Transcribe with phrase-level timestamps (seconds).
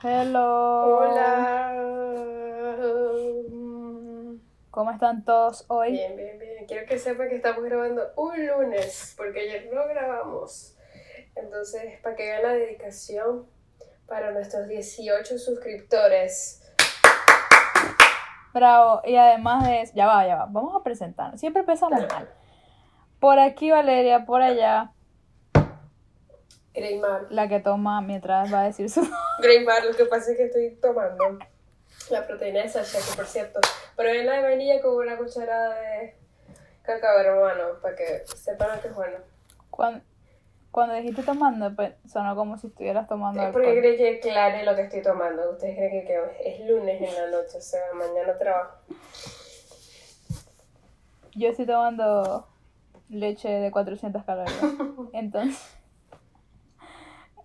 [0.00, 0.98] Hello.
[0.98, 1.74] Hola.
[4.70, 5.90] ¿Cómo están todos hoy?
[5.90, 6.66] Bien, bien, bien.
[6.66, 10.76] Quiero que sepan que estamos grabando un lunes, porque ayer no grabamos.
[11.34, 13.48] Entonces, para que vean la dedicación
[14.06, 16.62] para nuestros 18 suscriptores.
[18.54, 19.02] Bravo.
[19.04, 20.46] Y además de eso, ya va, ya va.
[20.48, 21.36] Vamos a presentar.
[21.38, 22.32] Siempre empezamos mal.
[23.18, 24.92] Por aquí Valeria, por allá,
[26.78, 27.26] Greymar.
[27.30, 29.00] la que toma mientras va a decir su...
[29.42, 31.38] Greymar, lo que pasa es que estoy tomando
[32.10, 33.60] la proteína de Sasha, que por cierto,
[33.96, 36.14] probé la de vainilla con una cucharada de
[36.82, 39.18] cacao hermano, para que sepan que es bueno.
[39.70, 40.00] Cuando,
[40.70, 43.82] cuando dijiste tomando, pues sonó como si estuvieras tomando Es porque alcohol.
[43.82, 45.50] creen que clare lo que estoy tomando.
[45.50, 48.76] Ustedes creen que, que es lunes en la noche, o sea, mañana trabajo.
[51.34, 52.46] Yo estoy tomando
[53.08, 54.58] leche de 400 calorías.
[55.12, 55.77] Entonces,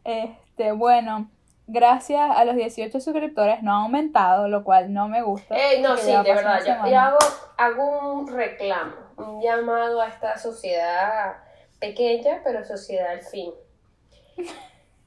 [0.03, 1.29] este, bueno,
[1.67, 5.55] gracias a los 18 suscriptores no ha aumentado, lo cual no me gusta.
[5.55, 6.61] Eh, no, sí, de verdad.
[6.65, 7.17] Yo hago,
[7.57, 11.37] hago un reclamo, un llamado a esta sociedad
[11.79, 13.51] pequeña, pero sociedad al fin.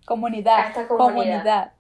[0.06, 1.14] Comunidad, a esta comunidad.
[1.14, 1.72] comunidad.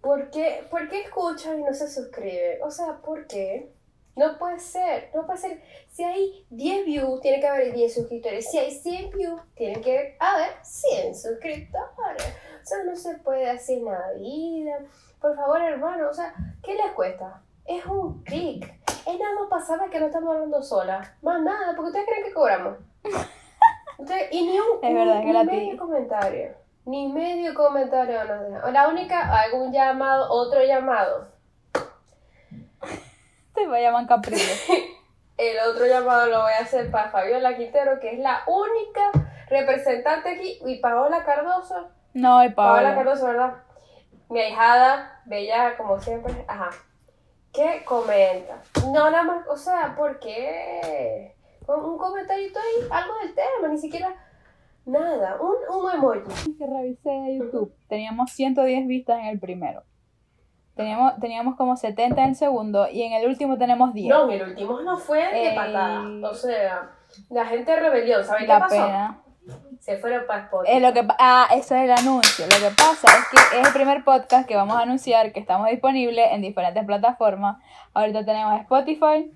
[0.00, 2.62] ¿Por qué, ¿Por qué escuchan y no se suscriben?
[2.62, 3.72] O sea, ¿por qué?
[4.16, 5.62] No puede ser, no puede ser.
[5.90, 8.48] Si hay 10 views, tiene que haber 10 suscriptores.
[8.48, 12.36] Si hay 100 views, tiene que haber 100 suscriptores.
[12.64, 13.80] O sea, no se puede hacer
[14.18, 14.78] vida.
[15.20, 17.42] Por favor, hermano, o sea, ¿qué les cuesta?
[17.66, 18.64] Es un clic.
[19.06, 21.14] Es nada más saber que no estamos hablando sola.
[21.20, 22.78] Más nada, porque ustedes creen que cobramos.
[23.98, 25.52] Ustedes- y ni un Es verdad, ni gratis.
[25.52, 26.54] medio comentario.
[26.86, 28.72] Ni medio comentario dejan.
[28.72, 31.28] La única, algún llamado, otro llamado.
[33.54, 34.42] Te va a llamar Caprillo.
[35.36, 39.10] El otro llamado lo voy a hacer para Fabiola Quintero, que es la única
[39.50, 41.88] representante aquí, y Paola Cardoso.
[42.14, 42.94] No, y Paola Paola.
[42.94, 43.54] Cardoso, ¿verdad?
[44.30, 46.44] Mi ahijada, bella como siempre.
[46.48, 46.70] Ajá.
[47.52, 48.62] ¿Qué comenta?
[48.86, 51.34] No, nada más, o sea, ¿por qué?
[51.66, 54.14] Un, comentarito ahí, algo del tema, ni siquiera
[54.84, 55.38] nada.
[55.40, 56.56] Un, un emoji.
[56.56, 59.82] que revisé YouTube, teníamos 110 vistas en el primero.
[60.74, 64.08] Teníamos, teníamos como 70 en el segundo y en el último tenemos 10.
[64.12, 65.54] No, en el último no fue de Ey.
[65.56, 66.02] patada.
[66.28, 66.90] O sea,
[67.30, 68.74] la gente de rebelión, ¿saben qué La pasó?
[68.74, 69.20] pena.
[69.80, 70.76] Se fueron para Spotify.
[70.76, 72.46] Es lo que, ah, eso es el anuncio.
[72.46, 75.68] Lo que pasa es que es el primer podcast que vamos a anunciar que estamos
[75.68, 77.58] disponibles en diferentes plataformas.
[77.92, 79.30] Ahorita tenemos Spotify,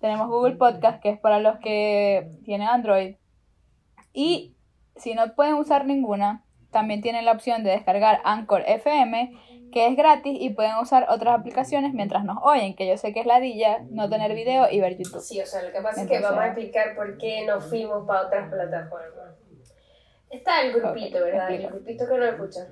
[0.00, 3.16] tenemos Google Podcast, que es para los que tienen Android.
[4.12, 4.56] Y
[4.96, 9.32] si no pueden usar ninguna, también tienen la opción de descargar Anchor FM,
[9.72, 13.20] que es gratis y pueden usar otras aplicaciones mientras nos oyen, que yo sé que
[13.20, 15.20] es ladilla no tener video y ver YouTube.
[15.20, 18.06] Sí, o sea, lo que pasa es que vamos a explicar por qué nos fuimos
[18.06, 19.41] para otras plataformas.
[20.32, 21.48] Está el grupito, Ok, ¿verdad?
[21.50, 21.74] El explica.
[21.76, 22.66] grupito que no escucha.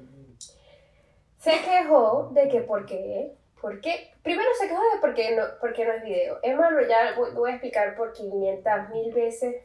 [1.39, 3.37] Se quejó de que por qué.
[3.61, 4.11] ¿Por qué?
[4.23, 6.39] Primero se quejó de por qué no, por qué no es video.
[6.43, 9.57] Hermano, ya voy, voy a explicar por 500 mil veces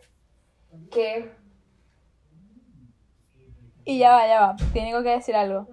[0.91, 1.31] que
[3.85, 5.67] Y ya va, ya va, tengo que decir algo.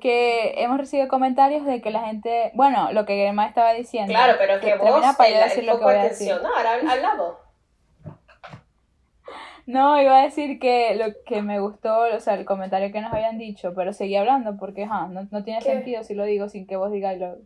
[0.00, 4.12] Que hemos recibido comentarios de que la gente, bueno, lo que Germán estaba diciendo.
[4.12, 6.34] Claro, pero que vos, termina para el, decir el lo que voy a decir.
[6.40, 7.36] No, ahora habla vos.
[9.68, 13.12] No, iba a decir que lo que me gustó, o sea, el comentario que nos
[13.12, 15.72] habían dicho, pero seguí hablando porque, ajá, no, no tiene ¿Qué?
[15.72, 17.36] sentido si lo digo sin que vos digáis lo...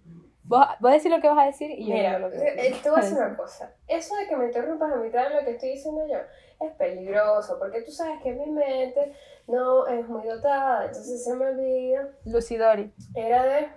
[0.44, 2.74] Vos, vos decís lo que vas a decir y yo Mira, digo lo que eh,
[2.80, 3.74] te voy a decir una cosa.
[3.88, 6.18] Eso de que me interrumpas a mitad de lo que estoy diciendo yo
[6.64, 9.14] es peligroso, porque tú sabes que mi mente
[9.48, 12.08] no es muy dotada, entonces se me olvida.
[12.24, 12.92] Lucidori.
[13.16, 13.68] Era de.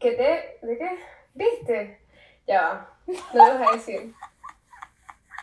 [0.00, 0.66] ¿Qué te.?
[0.66, 0.90] ¿De qué?
[1.34, 2.00] ¿Viste?
[2.48, 2.98] Ya va.
[3.32, 4.12] No lo vas a decir.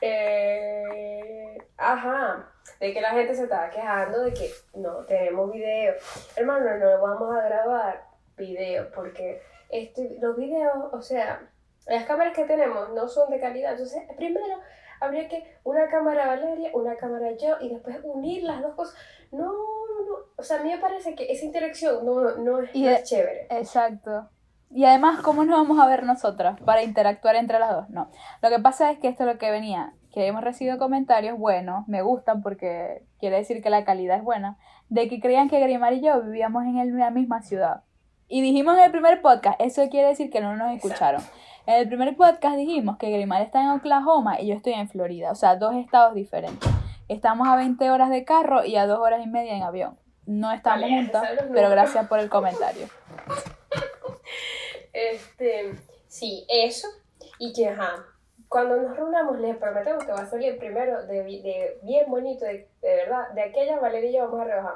[0.02, 2.52] Eh, ajá.
[2.80, 5.94] De que la gente se estaba quejando de que no tenemos video.
[6.36, 8.06] Hermano, no vamos a grabar
[8.38, 11.48] video porque este, los videos, o sea,
[11.88, 13.72] las cámaras que tenemos no son de calidad.
[13.74, 14.60] Entonces, primero
[15.00, 18.96] habría que una cámara Valeria, una cámara yo y después unir las dos cosas.
[19.32, 20.16] No, no, no.
[20.36, 22.96] O sea, a mí me parece que esa interacción no, no, es, Y no de-
[22.96, 23.48] es chévere.
[23.50, 24.30] Exacto.
[24.76, 27.90] Y además, ¿cómo nos vamos a ver nosotras para interactuar entre las dos?
[27.90, 28.10] No.
[28.42, 31.88] Lo que pasa es que esto es lo que venía, que hemos recibido comentarios buenos,
[31.88, 34.58] me gustan porque quiere decir que la calidad es buena,
[34.90, 37.84] de que creían que Grimar y yo vivíamos en la misma ciudad.
[38.28, 41.22] Y dijimos en el primer podcast, eso quiere decir que no nos escucharon.
[41.68, 45.32] En el primer podcast dijimos que Grimar está en Oklahoma y yo estoy en Florida,
[45.32, 46.70] o sea, dos estados diferentes.
[47.08, 49.98] Estamos a 20 horas de carro y a dos horas y media en avión.
[50.26, 52.88] No estamos juntas, ¿sabes los pero gracias por el comentario.
[54.96, 55.78] Este,
[56.08, 56.88] sí, eso.
[57.38, 58.06] Y que, ajá,
[58.48, 62.70] cuando nos reunamos les prometemos que va a salir primero de, de bien bonito, de,
[62.82, 63.30] de verdad.
[63.32, 64.76] De aquella Valeria y yo vamos a rebajar.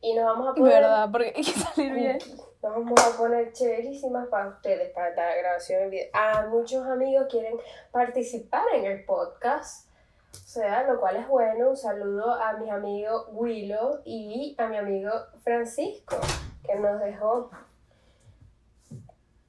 [0.00, 0.74] Y nos vamos a poner...
[0.74, 1.08] ¿Verdad?
[1.10, 2.18] Porque hay que salir bien.
[2.62, 6.10] nos vamos a poner chéverísimas para ustedes, para la grabación en video.
[6.12, 7.56] Ah, muchos amigos quieren
[7.90, 9.88] participar en el podcast.
[10.32, 11.70] O sea, lo cual es bueno.
[11.70, 15.10] Un saludo a mis amigos Willow y a mi amigo
[15.42, 16.16] Francisco,
[16.64, 17.50] que nos dejó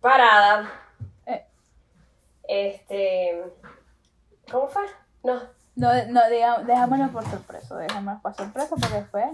[0.03, 0.69] parada.
[1.25, 1.45] Eh.
[2.47, 3.43] Este.
[4.51, 4.83] ¿Cómo fue?
[5.23, 5.41] No.
[5.75, 9.25] No, no, diga- dejámoslo por sorpresa, dejámoslo por sorpresa porque después...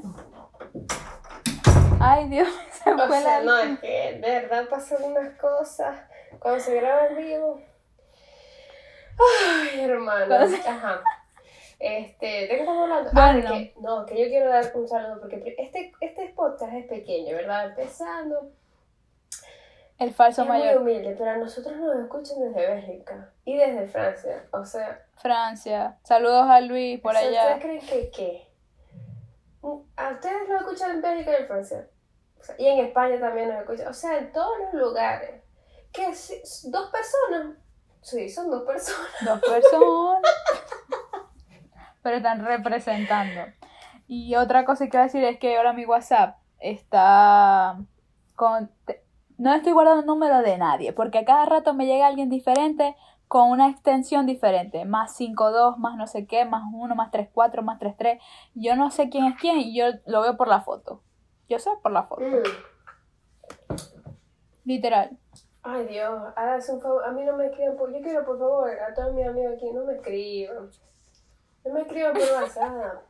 [1.99, 2.47] Ay, Dios,
[2.83, 3.45] se O fue sea, la...
[3.45, 5.97] no, es que de verdad pasan unas cosas
[6.39, 7.61] cuando se graba en vivo.
[9.73, 10.33] Ay, hermano.
[10.65, 11.01] Ajá.
[11.77, 13.11] Este, ¿de qué estamos hablando?
[13.11, 13.49] Bueno.
[13.49, 17.35] Ah, que, no, que yo quiero dar un saludo porque este, este podcast es pequeño,
[17.35, 17.69] ¿verdad?
[17.71, 18.51] Empezando.
[19.99, 20.81] El falso es muy mayor.
[20.81, 24.45] humilde, pero a nosotros nos escuchan desde Bélgica y desde Francia.
[24.53, 25.97] O sea, Francia.
[26.03, 27.55] Saludos a Luis por o sea, allá.
[27.55, 28.49] ¿ustedes creen que qué?
[29.97, 31.87] ¿A ustedes lo escuchan en Bélgica y en Francia?
[32.39, 33.87] O sea, y en España también nos escuchan.
[33.89, 35.43] O sea, en todos los lugares.
[35.91, 36.13] ¿Qué?
[36.15, 37.57] si- ¿Dos personas?
[38.01, 39.09] Sí, son dos personas.
[39.25, 40.21] Dos personas.
[42.01, 43.41] Pero están representando.
[44.07, 47.77] Y otra cosa que quiero decir es que ahora mi WhatsApp está
[48.35, 48.71] con...
[49.39, 52.97] No estoy guardando el número de nadie, porque a cada rato me llega alguien diferente
[53.29, 54.83] con una extensión diferente.
[54.83, 58.21] Más 52, más no sé qué, más 1, más 34, más 33.
[58.53, 61.01] Yo no sé quién es quién y yo lo veo por la foto.
[61.47, 62.21] Yo sé por la foto.
[62.21, 62.43] Mm.
[64.65, 65.17] Literal.
[65.63, 67.05] Ay, Dios, hágase un favor.
[67.05, 67.93] A mí no me escriban por...
[67.93, 70.69] Yo quiero, por favor, a todos mis amigos aquí, no me escriban.
[71.63, 73.03] No me escriban por WhatsApp.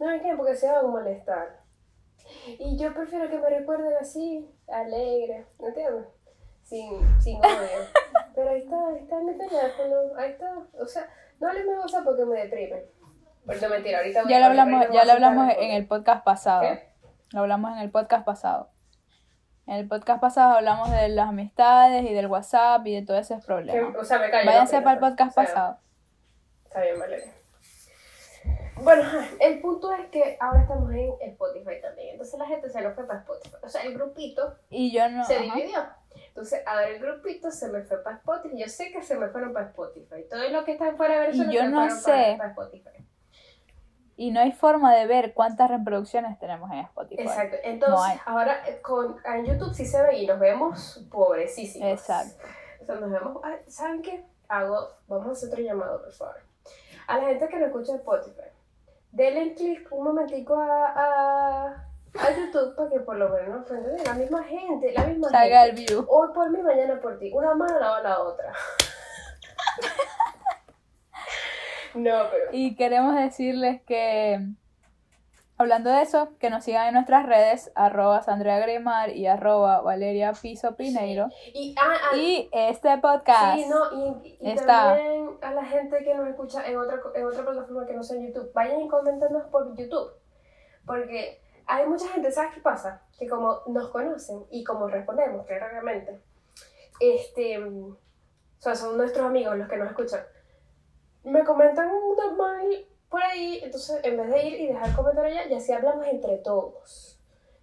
[0.00, 1.65] No me escriban porque se van a molestar.
[2.46, 6.06] Y yo prefiero que me recuerden así, alegre, ¿entiendes?
[6.62, 7.86] Sin, sin odio.
[8.34, 10.58] Pero ahí está, ahí está en mi teléfono, ahí está.
[10.80, 11.08] O sea,
[11.40, 12.84] no les me WhatsApp porque me deprime.
[13.46, 16.62] Pero no mentira, ahorita Ya lo hablamos, ya lo hablamos en el podcast pasado.
[16.62, 16.88] ¿Qué?
[17.32, 18.70] Lo hablamos en el podcast pasado.
[19.66, 23.44] En el podcast pasado hablamos de las amistades y del WhatsApp y de todos esos
[23.44, 23.96] problemas.
[23.96, 24.46] O sea, me callo.
[24.46, 25.78] Váyanse no, para el podcast o sea, pasado.
[26.64, 27.32] Está bien, Valeria.
[28.82, 29.02] Bueno,
[29.40, 32.10] el punto es que ahora estamos en Spotify también.
[32.12, 33.56] Entonces la gente se nos fue para Spotify.
[33.62, 35.24] O sea, el grupito Y yo no.
[35.24, 35.54] se ajá.
[35.54, 35.80] dividió.
[36.28, 38.58] Entonces, ahora el grupito se me fue para Spotify.
[38.58, 40.24] Yo sé que se me fueron para Spotify.
[40.30, 42.10] Todos los que están fuera de Venezuela yo se no fueron sé.
[42.10, 43.06] para, para Spotify.
[44.18, 47.22] Y no hay forma de ver cuántas reproducciones tenemos en Spotify.
[47.22, 47.56] Exacto.
[47.62, 51.88] Entonces, No ahora eh, con, en YouTube sí se ve y nos vemos pobrecísimos.
[51.88, 52.42] Exacto.
[52.80, 53.42] O sea, nos vemos.
[53.44, 54.24] ay, ¿Saben qué?
[54.48, 56.36] Hago, vamos a hacer otro llamado, por favor.
[57.08, 58.48] A la gente que nos escucha Spotify,
[59.16, 61.66] denle clic un momentico a, a,
[62.18, 64.06] a YouTube para que por lo menos nos ¿entendés?
[64.06, 65.94] la misma gente, la misma Salga el gente.
[65.94, 66.06] view.
[66.08, 67.30] Hoy por mí, mañana por ti.
[67.32, 68.52] Una mano lava la otra.
[71.94, 72.44] no, pero.
[72.52, 74.40] Y queremos decirles que,
[75.58, 80.76] hablando de eso, que nos sigan en nuestras redes, arroba Grimar y arroba Valeria Piso
[80.76, 81.28] Pineiro.
[81.54, 83.58] Y, ah, ah, Y este podcast.
[83.58, 83.92] Sí, no,
[84.22, 84.94] y, y Está.
[84.94, 88.20] también a la gente que nos escucha en otra, en otra plataforma que no sea
[88.20, 90.12] YouTube, vayan y coméntenos por YouTube.
[90.84, 93.02] Porque hay mucha gente, ¿sabes qué pasa?
[93.18, 96.20] Que como nos conocen y como respondemos claramente,
[97.00, 97.98] este, o
[98.58, 100.20] sea, son nuestros amigos los que nos escuchan,
[101.24, 105.60] me comentan normal por ahí, entonces en vez de ir y dejar comentario allá, ya
[105.60, 107.20] sí hablamos entre todos.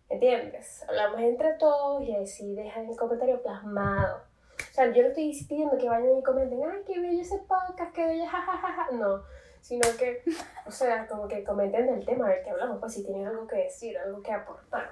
[0.09, 0.83] ¿Entiendes?
[0.87, 4.17] Hablamos entre todos y ahí sí dejan el comentario plasmado.
[4.17, 7.93] O sea, yo no estoy pidiendo que vayan y comenten, ay, qué bello ese podcast,
[7.93, 8.91] qué bella, jajajaja.
[8.91, 9.23] No,
[9.61, 10.21] sino que,
[10.67, 13.57] o sea, como que comenten del tema del que hablamos, pues si tienen algo que
[13.57, 14.91] decir, algo que aportar.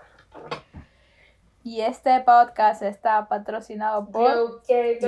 [1.64, 5.04] Y este podcast está patrocinado por it.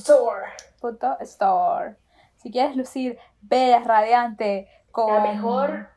[0.00, 0.46] store.
[1.20, 1.96] Store.
[2.42, 5.12] Si quieres lucir bella, radiante, con...
[5.12, 5.88] La mejor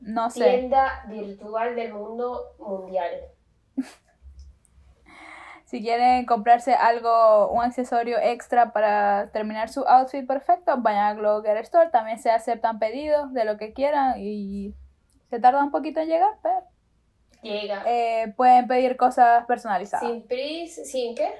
[0.00, 0.44] No sé.
[0.44, 3.10] tienda virtual del mundo mundial.
[5.64, 11.42] Si quieren comprarse algo, un accesorio extra para terminar su outfit perfecto, vayan a Glow
[11.62, 11.88] Store.
[11.88, 14.74] También se aceptan pedidos de lo que quieran y
[15.30, 16.60] se tarda un poquito en llegar, pero
[17.40, 17.84] Llega.
[17.86, 20.06] eh, pueden pedir cosas personalizadas.
[20.06, 21.32] Sin prisa, ¿sin qué?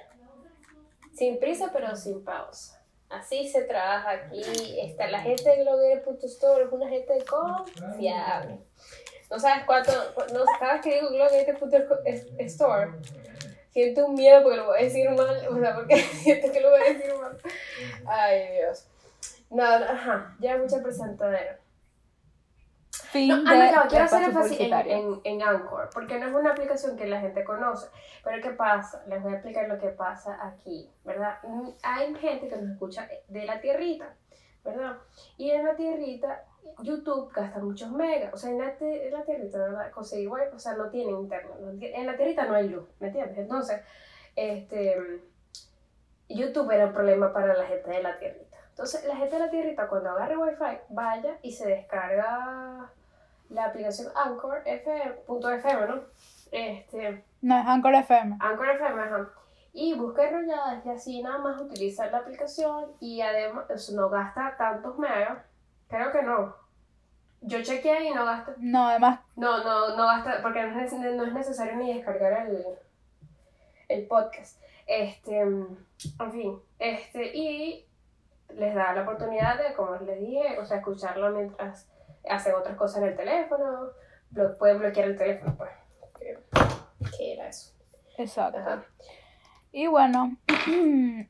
[1.12, 2.81] Sin prisa, pero sin pausa.
[3.12, 4.42] Así se trabaja aquí.
[4.80, 8.58] Está la gente de Glogger.store, es una gente confiable.
[9.30, 9.92] No sabes cuánto,
[10.32, 12.92] no cada vez que digo Glogger.store,
[13.70, 16.70] siento un miedo porque lo voy a decir mal, o sea, porque siento que lo
[16.70, 17.38] voy a decir mal.
[18.06, 18.86] Ay, Dios.
[19.50, 21.61] No, no, ajá, ya mucha presentadera.
[22.92, 26.26] Fin No, de ah, no, no, quiero hacer énfasis en, en, en Anchor, porque no
[26.26, 27.88] es una aplicación que la gente conoce.
[28.22, 29.02] Pero ¿qué pasa?
[29.06, 31.38] Les voy a explicar lo que pasa aquí, ¿verdad?
[31.42, 34.14] Mm, Hay gente que nos escucha de la tierrita,
[34.62, 34.98] ¿verdad?
[35.38, 36.44] Y en la tierrita,
[36.80, 38.32] YouTube gasta muchos megas.
[38.34, 39.90] O sea, en la, en la tierrita, ¿verdad?
[39.90, 41.54] Conseguir wifi, o sea, no tienen internet.
[41.80, 43.38] en la tierrita no hay luz, ¿me entiendes?
[43.38, 43.80] Entonces,
[44.36, 45.22] este,
[46.28, 48.51] YouTube era un problema para la gente de la tierrita.
[48.82, 52.90] Entonces, la gente de la tierrita, cuando agarre wifi, vaya y se descarga
[53.48, 56.00] la aplicación Anchor FM, punto FM, ¿no?
[56.50, 58.38] Este, No, es Anchor FM.
[58.40, 59.28] Anchor FM, ajá.
[59.72, 64.98] Y busca enrolladas y así nada más utilizar la aplicación y además no gasta tantos
[64.98, 65.38] megas.
[65.86, 66.56] Creo que no.
[67.40, 68.54] Yo chequeé y no gasta.
[68.58, 72.64] No, además, No, no, no gasta, porque no es, no es necesario ni descargar el,
[73.88, 74.60] el podcast.
[74.88, 77.86] Este, en fin, este, y
[78.56, 81.88] les da la oportunidad de, como les dije, o sea, escucharlo mientras
[82.28, 83.90] hacen otras cosas en el teléfono,
[84.32, 85.70] blo- pueden bloquear el teléfono, pues.
[87.16, 87.72] ¿Qué, era eso?
[88.18, 88.58] exacto.
[88.58, 88.84] Ajá.
[89.72, 90.36] Y bueno,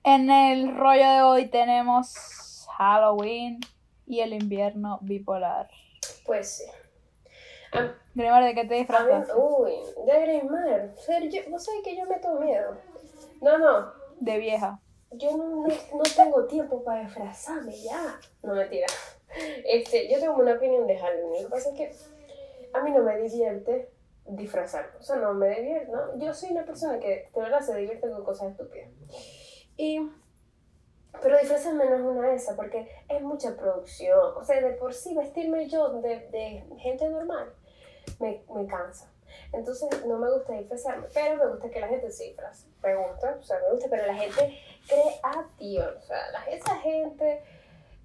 [0.05, 3.61] en el rollo de hoy tenemos Halloween
[4.07, 5.69] y el invierno bipolar.
[6.27, 6.65] Pues sí.
[7.73, 9.31] A, Grimar, ¿de qué te disfrazas?
[9.35, 9.73] uy,
[10.07, 10.91] de Grismar.
[10.95, 12.77] O sea, yo, vos sabés que yo me tengo miedo.
[13.41, 14.79] No, no, De vieja.
[15.15, 18.19] Yo no, no, tengo tiempo para disfrazarme ya.
[18.43, 18.87] No, mentira.
[19.65, 21.43] Este, yo tengo una opinión de Halloween.
[21.43, 21.93] Lo que pasa es que
[22.73, 23.91] a mí no me divierte
[24.27, 24.99] disfrazarme.
[24.99, 26.19] O sea, no me divierte, ¿no?
[26.19, 28.89] Yo soy una persona que de verdad se divierte con cosas estúpidas.
[29.77, 30.01] Y...
[31.23, 34.35] Pero disfrazarme no es una de esas porque es mucha producción.
[34.35, 37.53] O sea, de por sí vestirme yo de, de gente normal
[38.19, 39.12] me, me cansa.
[39.53, 42.67] Entonces no me gusta disfrazarme, pero me gusta que la gente se disfrace.
[42.83, 45.87] Me gusta, o sea, me gusta, pero la gente creativa.
[45.99, 47.43] O sea, la, esa gente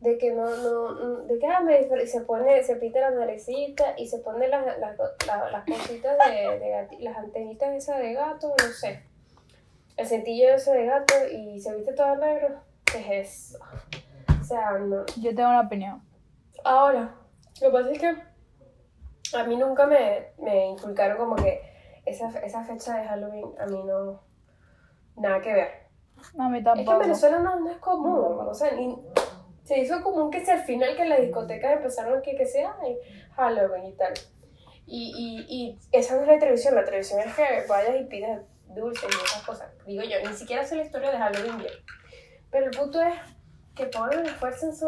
[0.02, 3.96] de que no, no, de que ah, me y se pone, se pinta la naricita
[3.98, 8.14] y se pone las, las, las, las cositas de, de gati- las antenitas esas de
[8.14, 9.02] gato, no sé.
[9.96, 12.62] El cintillo ese de gato y se viste todo negro.
[12.86, 13.60] ¿Qué es eso?
[14.40, 15.04] O sea, no.
[15.20, 16.04] Yo tengo una opinión.
[16.64, 17.16] Ahora,
[17.60, 18.16] lo que pasa es que
[19.34, 21.62] a mí nunca me, me inculcaron como que
[22.06, 24.22] esa, esa fecha de Halloween a mí no.
[25.16, 25.88] Nada que ver.
[26.38, 27.00] A mí Es que en tampoco.
[27.00, 28.48] Venezuela no, no es común.
[28.48, 28.98] O sea, ni,
[29.64, 32.78] se hizo común que si al final que las discotecas empezaron que, que sea
[33.36, 34.14] Halloween y tal.
[34.86, 36.76] Y, y, y esa no es la televisión.
[36.76, 39.70] La televisión es que vayas y pidas dulces y esas cosas.
[39.86, 41.74] Digo yo, ni siquiera sé la historia de Halloween bien.
[42.50, 43.16] Pero el punto es
[43.76, 44.88] que pongan esfuerzo en su.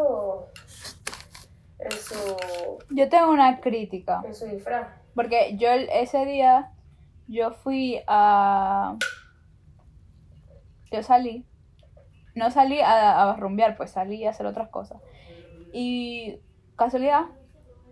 [2.90, 4.22] Yo tengo una crítica.
[4.24, 4.88] en su disfraz.
[5.14, 6.72] Porque yo ese día,
[7.26, 8.96] yo fui a...
[10.92, 11.46] Yo salí.
[12.34, 15.00] No salí a, a rumbear, pues salí a hacer otras cosas.
[15.72, 16.38] Y
[16.76, 17.26] casualidad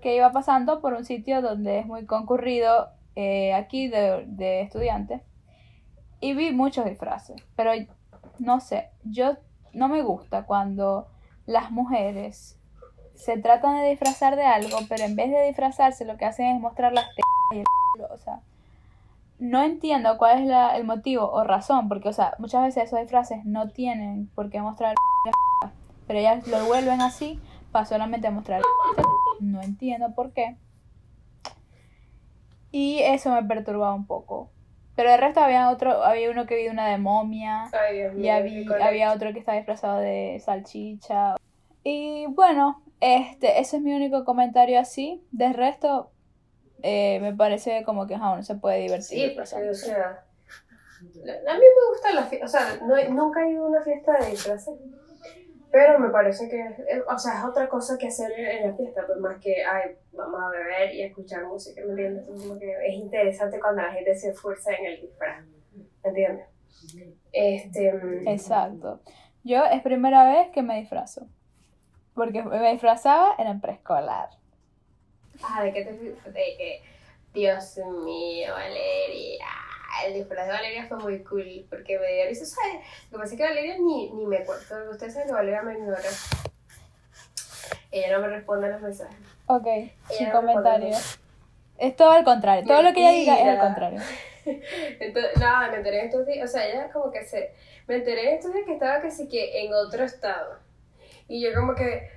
[0.00, 5.22] que iba pasando por un sitio donde es muy concurrido eh, aquí de, de estudiantes.
[6.20, 7.42] Y vi muchos disfraces.
[7.56, 7.72] Pero
[8.38, 9.36] no sé, yo
[9.72, 11.08] no me gusta cuando
[11.46, 12.57] las mujeres
[13.18, 16.60] se tratan de disfrazar de algo, pero en vez de disfrazarse lo que hacen es
[16.60, 18.40] mostrar las tetas y el culo, o sea,
[19.38, 23.00] no entiendo cuál es la- el motivo o razón, porque, o sea, muchas veces esos
[23.00, 24.96] disfraces no tienen por qué mostrar el
[26.06, 27.38] pero ellas lo vuelven así
[27.70, 30.56] para solamente mostrar el no entiendo por qué.
[32.70, 34.50] Y eso me perturbaba un poco.
[34.94, 37.70] Pero de resto había otro, había uno que vi una de momia.
[37.72, 38.24] Ay, Dios mío.
[38.24, 41.36] Y había, había otro que estaba disfrazado de salchicha.
[41.90, 45.26] Y bueno, este, ese es mi único comentario así.
[45.30, 46.10] De resto,
[46.82, 49.30] eh, me parece como que uno se puede divertir.
[49.30, 50.24] Sí, porque, o sea,
[51.24, 53.82] a mí me gusta la fiesta, o sea, no, he- nunca he ido a una
[53.82, 54.74] fiesta de disfraces,
[55.72, 59.04] pero me parece que, es- o sea, es otra cosa que hacer en la fiesta,
[59.06, 62.22] pues más que, ay, vamos a beber y a escuchar música, ¿me entiendes?
[62.22, 65.44] Entonces, como que es interesante cuando la gente se esfuerza en el disfraz,
[66.04, 66.46] ¿me entiendes?
[67.32, 69.00] Este, mm, Exacto.
[69.44, 71.26] Yo es primera vez que me disfrazo.
[72.18, 74.28] Porque me disfrazaba en el preescolar.
[75.42, 76.82] ah, ¿de qué te fui- de que,
[77.32, 79.46] Dios mío, Valeria,
[80.06, 82.84] el disfraz de Valeria fue muy cool, porque me dio risa, ¿sabes?
[83.10, 85.74] Lo que pasa es que Valeria ni, ni me cuenta, ustedes saben que Valeria me
[85.74, 86.00] ignora.
[87.90, 89.16] Ella no me responde a los mensajes.
[89.46, 91.18] Ok, Ella sin no comentarios.
[91.78, 92.66] Es todo al contrario.
[92.66, 94.00] Todo lo que ella diga es al contrario.
[95.00, 97.54] Entonces, nada, me enteré estos días, o sea, ella como que se,
[97.86, 100.58] me enteré estos días que estaba sí que en otro estado.
[101.28, 102.10] Y yo como que,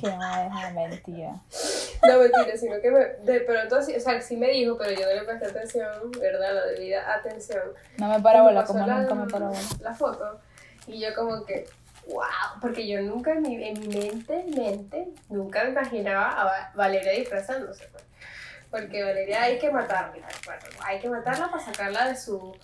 [0.00, 1.40] Que no es mentira.
[2.08, 5.12] no mentira, sino que me, de pronto, o sea, sí me dijo, pero yo no
[5.14, 6.54] le presté atención, ¿verdad?
[6.54, 7.62] La debida atención.
[7.98, 9.60] No me Y para me bola, pasó como la, nunca me para bola.
[9.80, 10.40] la foto,
[10.86, 11.68] y yo como que,
[12.08, 12.24] wow,
[12.60, 17.12] porque yo nunca en mi, en mi mente, mente, nunca me imaginaba a Va- Valeria
[17.12, 18.04] disfrazándose, pues.
[18.70, 22.56] Porque Valeria hay que matarla, bueno, hay que matarla para sacarla de su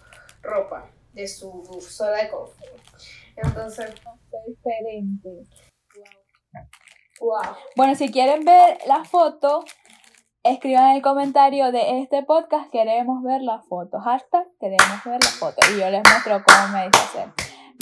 [0.42, 2.56] ropa, de su zona de confort.
[3.42, 3.94] Entonces,
[4.46, 5.46] diferente.
[7.20, 7.56] Wow.
[7.76, 9.64] Bueno, si quieren ver la foto,
[10.42, 13.98] escriban en el comentario de este podcast, queremos ver la foto.
[14.00, 15.56] Hashtag, queremos ver la foto.
[15.72, 17.32] Y yo les muestro cómo me disfracé.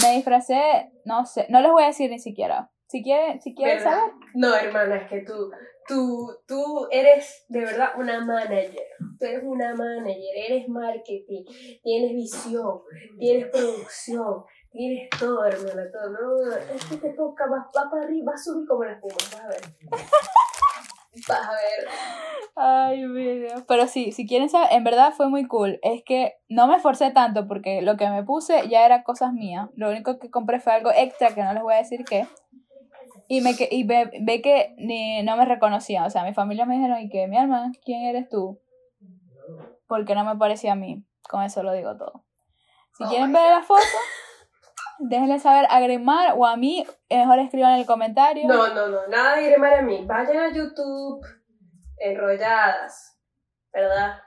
[0.03, 2.71] Me disfracé, no sé, no les voy a decir ni siquiera.
[2.89, 3.99] Si quieren, si quieren ¿Verdad?
[3.99, 5.51] saber, No, hermana, es que tú,
[5.89, 8.87] tú, tú eres de verdad una manager.
[9.19, 11.45] Tú eres una manager, eres marketing,
[11.83, 12.81] tienes visión,
[13.19, 14.45] tienes producción,
[14.77, 16.11] tienes todo, hermana, todo.
[16.11, 19.15] No, es que te toca, va, va para arriba, va a subir como la espuma,
[19.33, 19.61] vas a ver.
[21.29, 21.89] Vas a ver.
[22.57, 23.65] Ay, mira.
[23.67, 25.79] Pero sí, si quieren saber, en verdad fue muy cool.
[25.83, 29.71] Es que no me esforcé tanto porque lo que me puse ya era cosas mías.
[29.77, 32.27] Lo único que compré fue algo extra que no les voy a decir qué.
[33.29, 36.05] Y, me, que- y ve, ve que ni, no me reconocían.
[36.05, 38.61] O sea, mi familia me dijeron, y que mi alma, ¿quién eres tú?
[39.89, 41.03] Porque no me parecía a mí.
[41.29, 42.25] Con eso lo digo todo.
[42.93, 43.81] Si Oh quieren ver la foto,
[44.99, 46.87] déjenle saber a Grimar o a mí.
[47.11, 48.47] Mejor escriban en el comentario.
[48.47, 50.05] No, no, no, nada de Iremar a mí.
[50.07, 51.25] Vayan a YouTube,
[51.99, 53.19] enrolladas,
[53.73, 54.19] ¿verdad?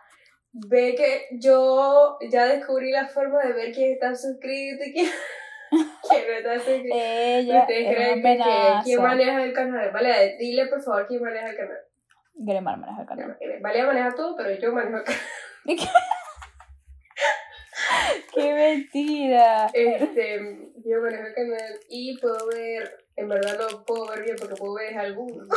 [0.51, 5.11] Ve que yo ya descubrí la forma de ver quién está suscrito y quién,
[6.09, 6.95] quién no está suscrito.
[6.95, 9.91] Ella Ustedes es creen que, quién maneja el canal.
[9.91, 11.77] Vale, dile por favor quién maneja el canal.
[12.33, 13.37] Grimar maneja el canal.
[13.61, 15.21] Vale, maneja todo, pero yo manejo el canal.
[18.39, 19.67] ¡Qué mentira!
[19.73, 24.55] Este, yo manejo el canal y puedo ver, en verdad no puedo ver bien porque
[24.55, 25.47] puedo ver algunos.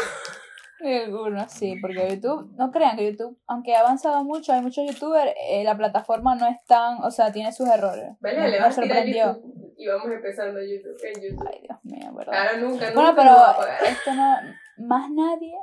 [0.84, 5.32] Algunos sí, porque YouTube, no crean que YouTube, aunque ha avanzado mucho, hay muchos youtubers,
[5.48, 8.16] eh, la plataforma no es tan, o sea, tiene sus errores.
[8.18, 9.34] Vale, me, le me sorprendió.
[9.34, 11.48] YouTube y vamos empezando YouTube, en YouTube.
[11.50, 12.34] Ay, Dios mío, ¿verdad?
[12.34, 14.36] Ahora nunca, nunca bueno, pero esto no,
[14.76, 15.54] más nadie,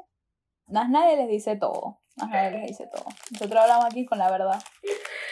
[0.68, 3.06] más nadie les dice todo, más les dice todo.
[3.32, 4.62] Nosotros hablamos aquí con la verdad,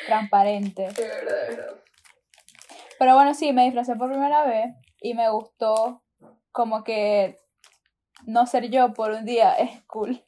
[0.06, 0.88] transparente.
[0.90, 1.76] De verdad, de verdad.
[3.00, 6.02] Pero bueno, sí, me disfracé por primera vez y me gustó
[6.52, 7.38] como que
[8.26, 10.24] no ser yo por un día es cool.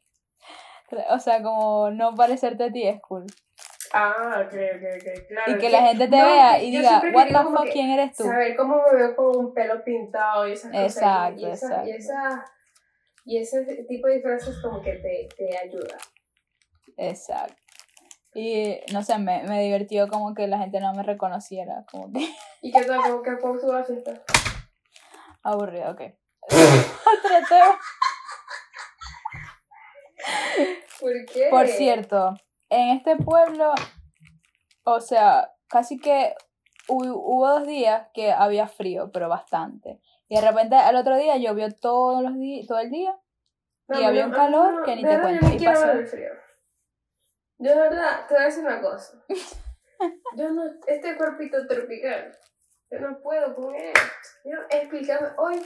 [1.10, 3.26] O sea, como no parecerte a ti es cool.
[3.92, 5.52] Ah, ok, ok, ok, claro.
[5.52, 8.24] Y que la gente te no, vea y diga, what the fuck, ¿quién eres tú?
[8.24, 10.96] Saber cómo me veo con un pelo pintado y esas cosas.
[10.96, 11.86] Exacto, y, esa.
[11.86, 12.46] Y, esa,
[13.26, 15.98] y ese tipo de disfraces como que te, te ayuda.
[16.98, 17.56] Exacto.
[18.34, 22.20] Y no sé, me, me divirtió como que la gente no me reconociera, como que
[22.62, 23.02] ¿Y qué tal?
[23.02, 24.22] ¿Cómo que estuvo la fiesta?
[25.44, 26.02] aburrido, ok.
[26.50, 27.80] Otro tema.
[31.00, 31.48] ¿Por qué?
[31.50, 32.36] Por cierto,
[32.70, 33.74] en este pueblo,
[34.84, 36.36] o sea, casi que
[36.88, 40.02] hu- hubo dos días que había frío, pero bastante.
[40.28, 43.18] Y de repente al otro día llovió todos los días, todo el día.
[43.90, 45.88] y había un calor que ni te cuento, y quiero pasó.
[45.88, 46.30] ver el frío.
[47.60, 49.22] Yo de verdad, te voy a decir una cosa.
[50.38, 52.32] Yo no, este cuerpito tropical,
[52.90, 53.92] yo no puedo con él.
[54.46, 55.62] Yo, explícame, hoy,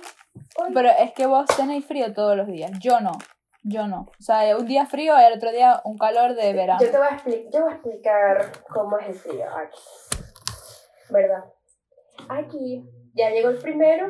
[0.58, 0.72] hoy.
[0.74, 2.72] Pero es que vos tenéis frío todos los días.
[2.80, 3.12] Yo no.
[3.62, 4.12] Yo no.
[4.20, 6.80] O sea, un día frío y al otro día un calor de verano.
[6.82, 9.80] Yo te voy a, expli- yo voy a explicar cómo es el frío aquí.
[11.12, 11.46] ¿Verdad?
[12.30, 14.08] Aquí ya llegó el primero.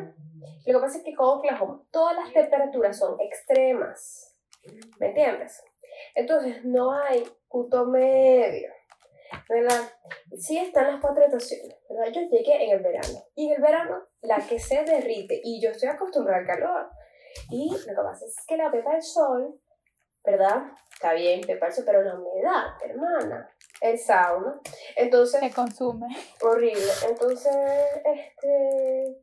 [0.66, 4.38] Lo que pasa es que con Oklahoma todas las temperaturas son extremas.
[5.00, 5.62] ¿Me entiendes?
[6.16, 8.70] Entonces no hay punto medio.
[9.48, 9.82] ¿Verdad?
[10.36, 11.78] Sí están las cuatro estaciones.
[11.88, 12.12] ¿verdad?
[12.12, 13.24] Yo llegué en el verano.
[13.36, 15.40] Y en el verano la que se derrite.
[15.44, 16.90] Y yo estoy acostumbrada al calor.
[17.50, 19.60] Y lo que pasa es que la pepa del sol
[20.26, 20.64] ¿verdad?
[20.92, 23.50] Está bien, pepa del sol, pero la humedad, hermana,
[23.82, 24.60] el sauna.
[24.96, 26.08] Entonces, Se consume.
[26.42, 26.92] horrible.
[27.10, 27.54] Entonces,
[28.06, 29.18] este,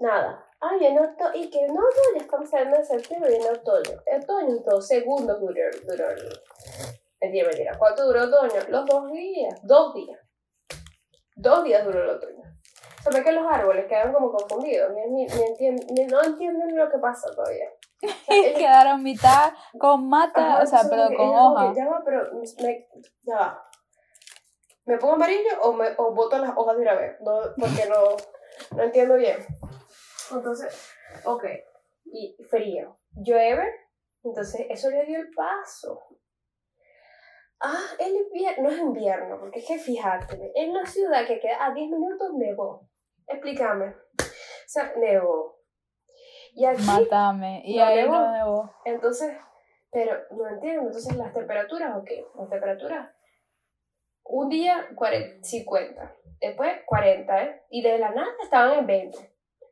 [0.00, 0.42] nada.
[0.60, 4.02] Ay, en otoño, y que no, no, ya estamos saliendo de septiembre y en otoño.
[4.20, 6.06] Otoño, dos segundos duró, duró
[7.34, 7.78] el...
[7.78, 8.60] ¿Cuánto duró otoño?
[8.68, 9.60] Los dos días.
[9.62, 10.20] Dos días.
[11.36, 12.42] Dos días duró el otoño.
[13.02, 14.92] Se ve que los árboles quedan como confundidos.
[14.92, 17.68] Ni, ni, ni entien- ni- no entienden lo que pasa todavía.
[18.02, 21.72] O sea, ellos- Quedaron mitad con mata, Ajá, o sea, pero con hoja.
[21.72, 22.88] que, Ya va, pero me,
[23.22, 23.62] ya va.
[24.84, 27.16] ¿Me pongo amarillo o, me, o boto las hojas de una vez?
[27.20, 29.38] No, porque no, no entiendo bien.
[30.30, 30.92] Entonces,
[31.24, 31.44] ok.
[32.04, 32.98] Y frío.
[33.12, 33.66] Llueve.
[34.22, 36.00] Entonces, eso le dio el paso.
[37.68, 38.62] Ah, el invierno.
[38.62, 42.32] No es invierno, porque es que fíjate, en la ciudad que queda a 10 minutos
[42.34, 42.88] nevó.
[43.26, 43.86] Explícame.
[43.88, 45.58] O sea, nevó.
[46.54, 46.82] Y aquí.
[46.82, 47.62] Mátame.
[47.64, 48.12] Y No ahí nevó.
[48.12, 48.70] no nevó.
[48.84, 49.36] Entonces,
[49.90, 52.24] pero no entiendo, entonces las temperaturas, ¿o qué?
[52.38, 53.10] Las temperaturas,
[54.24, 57.62] un día 40, 50, después 40, ¿eh?
[57.70, 59.18] Y de la nada estaban en 20,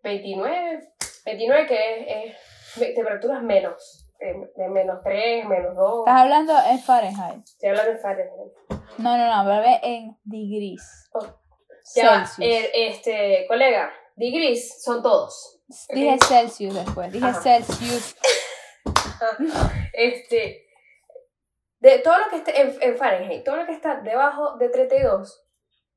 [0.03, 0.93] 29,
[1.27, 2.37] 29 que es,
[2.81, 7.45] es temperaturas menos, de, de menos 3, menos 2, Estás hablando en Fahrenheit.
[7.45, 8.53] estoy hablando en Fahrenheit.
[8.99, 11.11] No, no, no, bebé en degrees.
[11.13, 11.27] Oh,
[11.95, 15.61] Ya, eh, este, colega, degrees son todos.
[15.91, 16.17] Dije.
[16.27, 17.13] Celsius después.
[17.13, 17.41] Dije Ajá.
[17.41, 18.17] Celsius.
[19.93, 20.67] Este,
[21.79, 25.45] de todo lo que esté en, en Fahrenheit, todo lo que está debajo de 32,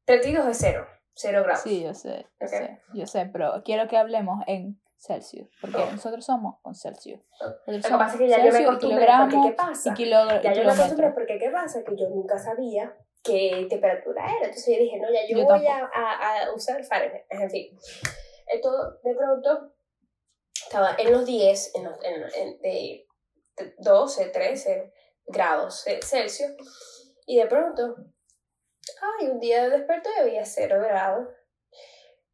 [0.06, 1.62] 32 es cero, cero grados.
[1.64, 5.92] Sí, yo sé, yo sé, yo sé, pero quiero que hablemos en Celsius, porque Oh.
[5.92, 7.20] nosotros somos con Celsius.
[7.40, 9.96] Nosotros Lo que somos pasa es que ya yo me Celsius acostumbré, porque ¿qué pasa?
[10.44, 11.84] Ya yo me acostumbré porque ¿qué pasa?
[11.84, 14.46] Que yo nunca sabía qué temperatura era.
[14.48, 17.26] Entonces yo dije, no, ya yo, Yo voy a, a, usar Fahrenheit.
[17.30, 17.78] En fin.
[18.48, 18.70] Esto
[19.04, 19.74] de pronto
[20.66, 23.08] estaba en los 10, en los, en, en- de,
[23.58, 24.94] de 12, 13
[25.28, 26.52] grados ce- Celsius.
[27.26, 27.98] Y de pronto,
[29.20, 31.28] ay, un día desperté y había 0 grados.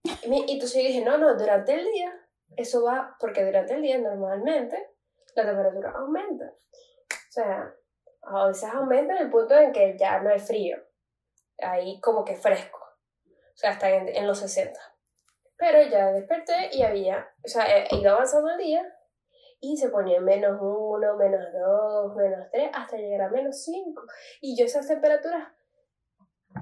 [0.04, 2.14] Y entonces yo dije, no, no, durante el día,
[2.58, 4.92] eso va, porque durante el día normalmente
[5.36, 6.46] la temperatura aumenta.
[6.46, 7.74] O sea,
[8.22, 10.78] a veces aumenta en el punto en que ya no hay frío.
[11.60, 12.80] Ahí como que fresco.
[13.28, 14.80] O sea, hasta en, en los 60.
[15.58, 18.84] Pero ya desperté y había, o sea, eh, iba avanzando el día
[19.60, 24.02] y se ponía menos 1, menos 2, menos 3, hasta llegar a menos 5.
[24.42, 25.48] Y yo esas temperaturas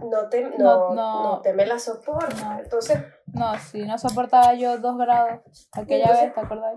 [0.03, 1.41] no te, no, No, no, no.
[1.41, 2.35] te me las soporto.
[2.59, 2.99] Entonces,
[3.33, 5.39] No, sí, no soportaba yo dos grados
[5.71, 6.75] aquella Entonces- vez, ¿te acordás?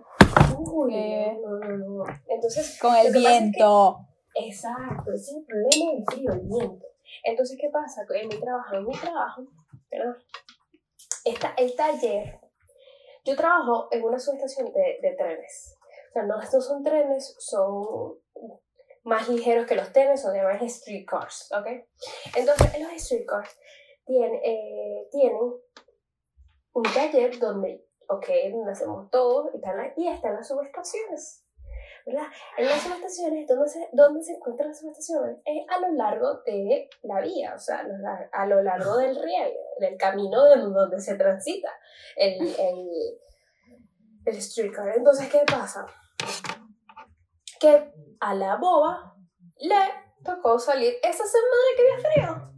[0.58, 2.04] uy, Que- no, no, no.
[2.28, 3.98] Entonces, Con el pasa es que- viento.
[4.34, 6.86] Exacto, ese es el problema del frío, el viento.
[7.24, 8.02] Entonces, ¿qué pasa?
[8.14, 9.42] En mi trabajo, en mi trabajo,
[9.90, 10.16] ¿verdad?
[11.24, 12.40] Está el taller.
[13.24, 15.76] Yo trabajo en una subestación de, de trenes.
[16.10, 18.18] O sea, no, estos son trenes, son
[19.04, 21.66] más ligeros que los trenes, son llamados streetcars, ¿ok?
[22.36, 23.58] Entonces, los streetcars
[24.04, 25.38] tienen, eh, tienen
[26.74, 31.40] un taller donde, ok, donde hacemos todo y, están la- y están las subestaciones.
[32.06, 32.26] ¿verdad?
[32.58, 35.38] En las subestaciones, ¿dónde se, ¿dónde se encuentran las subestaciones?
[35.46, 38.98] Es a lo largo de la vía, o sea, a lo, lar- a lo largo
[38.98, 41.70] del riel, del camino de donde se transita
[42.16, 42.88] el, el,
[44.26, 44.92] el streetcar.
[44.98, 45.86] Entonces, ¿qué pasa?
[47.58, 49.14] Que a la boba
[49.56, 49.74] le
[50.22, 52.53] tocó salir esa semana que había frío.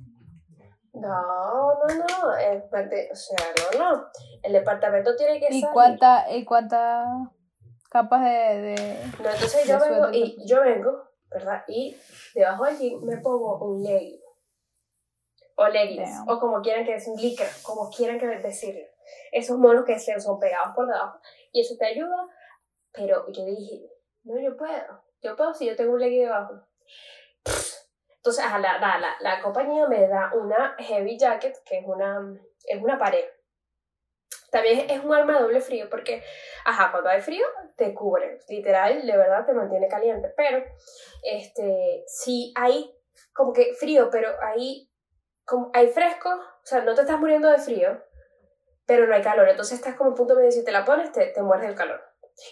[1.00, 3.36] No, no, no, el o sea,
[3.72, 4.06] no, no.
[4.42, 5.72] El departamento tiene que ¿Y salir.
[5.72, 7.06] cuántas y cuántas
[7.90, 8.30] capas de,
[8.60, 11.64] de- No, entonces yo de vengo, y yo vengo, ¿verdad?
[11.68, 11.96] Y
[12.34, 14.20] debajo del jean me pongo un legging.
[15.56, 16.28] O leggings, Damn.
[16.28, 18.90] o como quieran que decir, un licra, como quieran que decirle.
[19.32, 21.18] Esos monos que se son pegados por debajo.
[21.52, 22.26] Y eso te ayuda,
[22.92, 23.86] pero yo dije,
[24.24, 25.02] no, yo puedo.
[25.22, 26.62] Yo puedo si yo tengo un legging debajo.
[28.26, 32.82] Entonces, ajá, la, la, la, compañía me da una heavy jacket, que es una, es
[32.82, 33.24] una pared.
[34.50, 36.24] También es un arma de doble frío, porque,
[36.64, 38.40] ajá, cuando hay frío, te cubre.
[38.48, 40.34] Literal, de verdad, te mantiene caliente.
[40.36, 40.64] Pero,
[41.22, 42.92] este, si hay
[43.32, 44.90] como que frío, pero hay,
[45.44, 48.02] como, hay fresco, o sea, no te estás muriendo de frío,
[48.86, 49.48] pero no hay calor.
[49.48, 52.02] Entonces estás como en punto medio, si te la pones, te, te mueres del calor.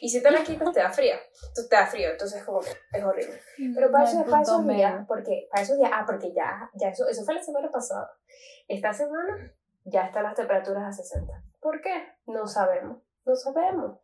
[0.00, 1.14] Y si te la quitas, te da frío.
[1.14, 3.40] Entonces te da frío, entonces como que es horrible.
[3.74, 7.24] Pero para, eso, esos días, porque, para esos días, ah, porque ya, ya eso, eso
[7.24, 8.10] fue la semana pasada.
[8.68, 9.52] Esta semana
[9.84, 11.32] ya están las temperaturas a 60.
[11.60, 12.08] ¿Por qué?
[12.26, 13.98] No sabemos, no sabemos.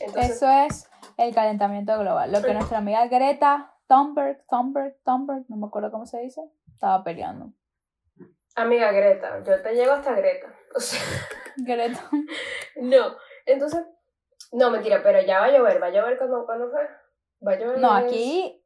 [0.00, 2.30] Entonces, Eso es el calentamiento global.
[2.30, 6.40] Lo que nuestra amiga Greta Thunberg, Thunberg, Thunberg, no me acuerdo cómo se dice,
[6.72, 7.52] estaba peleando.
[8.54, 10.54] amiga Greta, yo te llego hasta Greta.
[10.74, 11.00] O sea,
[11.58, 12.00] Greta.
[12.76, 13.84] no, entonces,
[14.52, 16.88] no, mentira, pero ya va a llover, va a llover cuando, cuando fue.
[17.46, 17.78] Va a llover.
[17.78, 18.62] No, aquí,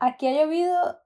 [0.00, 1.00] aquí ha llovido,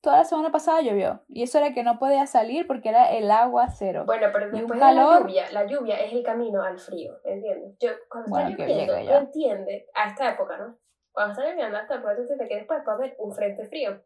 [0.00, 1.22] toda la semana pasada llovió.
[1.28, 4.04] Y eso era que no podía salir porque era el agua cero.
[4.06, 7.76] Bueno, pero después de la lluvia, la lluvia es el camino al frío, ¿entiendes?
[7.78, 10.78] Yo, cuando Bueno, está lloviendo, tú entiendes, a esta época, ¿no?
[11.12, 13.66] Cuando está lloviendo a esta época, tú entiendes que después va a haber un frente
[13.66, 14.02] frío,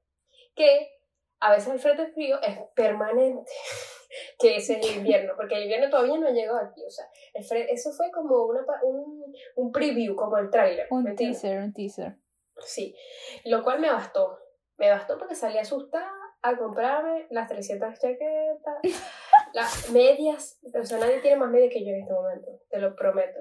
[0.57, 0.96] que
[1.41, 3.51] a veces el frente frío es permanente,
[4.39, 7.07] que ese es el invierno, porque el invierno todavía no ha llegado aquí, o sea,
[7.35, 11.73] el eso fue como una, un, un preview, como el tráiler, ¿me Un teaser, un
[11.73, 12.17] teaser.
[12.61, 12.97] Sí,
[13.45, 14.39] lo cual me bastó.
[14.79, 18.79] Me bastó porque salí asustada a comprarme las 300 chaquetas,
[19.55, 20.59] las medias.
[20.79, 23.41] O sea, nadie tiene más medias que yo en este momento, te lo prometo.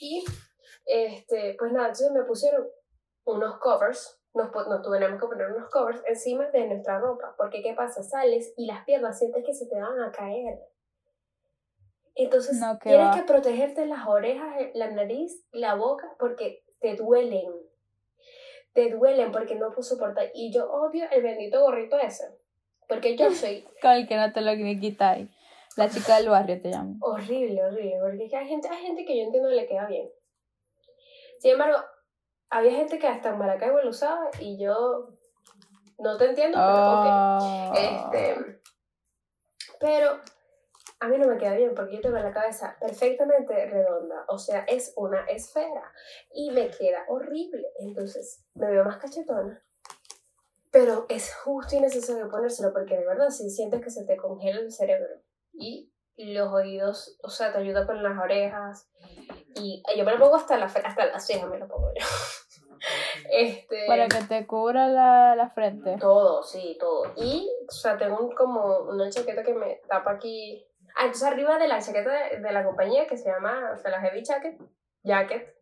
[0.00, 0.24] Y,
[0.84, 2.68] este, pues nada, entonces me pusieron
[3.24, 4.20] unos covers.
[4.34, 7.34] Nos, nos tuvimos que poner unos covers encima de nuestra ropa.
[7.36, 8.02] Porque, ¿qué pasa?
[8.02, 10.58] Sales y las piernas sientes que se te van a caer.
[12.16, 13.14] Entonces, No, tienes va.
[13.14, 17.52] que protegerte las orejas, la nariz, la boca, porque te duelen
[18.72, 20.32] te duelen porque no puedo soportar.
[20.34, 22.24] Y yo odio el bendito gorrito ese.
[22.88, 25.28] Porque yo soy Con el que no te lo quitáis.
[25.76, 26.96] La chica del barrio te llamo.
[27.00, 27.98] horrible, horrible.
[28.00, 30.10] Porque hay gente, hay gente que yo entiendo le queda bien.
[31.38, 31.76] Sin embargo,
[32.54, 35.08] había gente que hasta en Maracaibo lo usaba y yo
[35.98, 37.06] no te entiendo, pero ok.
[37.10, 37.72] Oh.
[37.74, 38.60] Este,
[39.80, 40.20] pero
[41.00, 44.60] a mí no me queda bien porque yo tengo la cabeza perfectamente redonda, o sea,
[44.68, 45.92] es una esfera
[46.32, 49.60] y me queda horrible, entonces me veo más cachetona.
[50.70, 54.60] Pero es justo y necesario ponérselo porque de verdad si sientes que se te congela
[54.60, 58.88] el cerebro y los oídos, o sea, te ayuda con las orejas
[59.56, 62.06] y yo me lo pongo hasta la hasta las cejas me lo pongo yo.
[63.30, 65.96] Este, Para que te cubra la, la frente.
[65.98, 67.12] todo, sí, todo.
[67.16, 70.66] Y, o sea, tengo un- como una chaqueta que me tapa aquí.
[70.96, 73.90] Ah, entonces arriba de la chaqueta de, de la compañía que se llama, o sea,
[73.90, 74.60] la Heavy Jacket,
[75.02, 75.56] jacket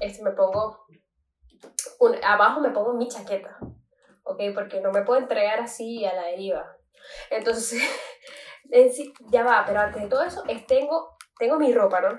[0.00, 0.84] este, me pongo,
[2.00, 3.58] un, abajo me pongo mi chaqueta,
[4.24, 4.40] ¿ok?
[4.54, 6.76] Porque no me puedo entregar así a la deriva.
[7.30, 7.80] Entonces,
[9.30, 12.18] ya va, pero antes de todo eso, es, tengo, tengo mi ropa, ¿no?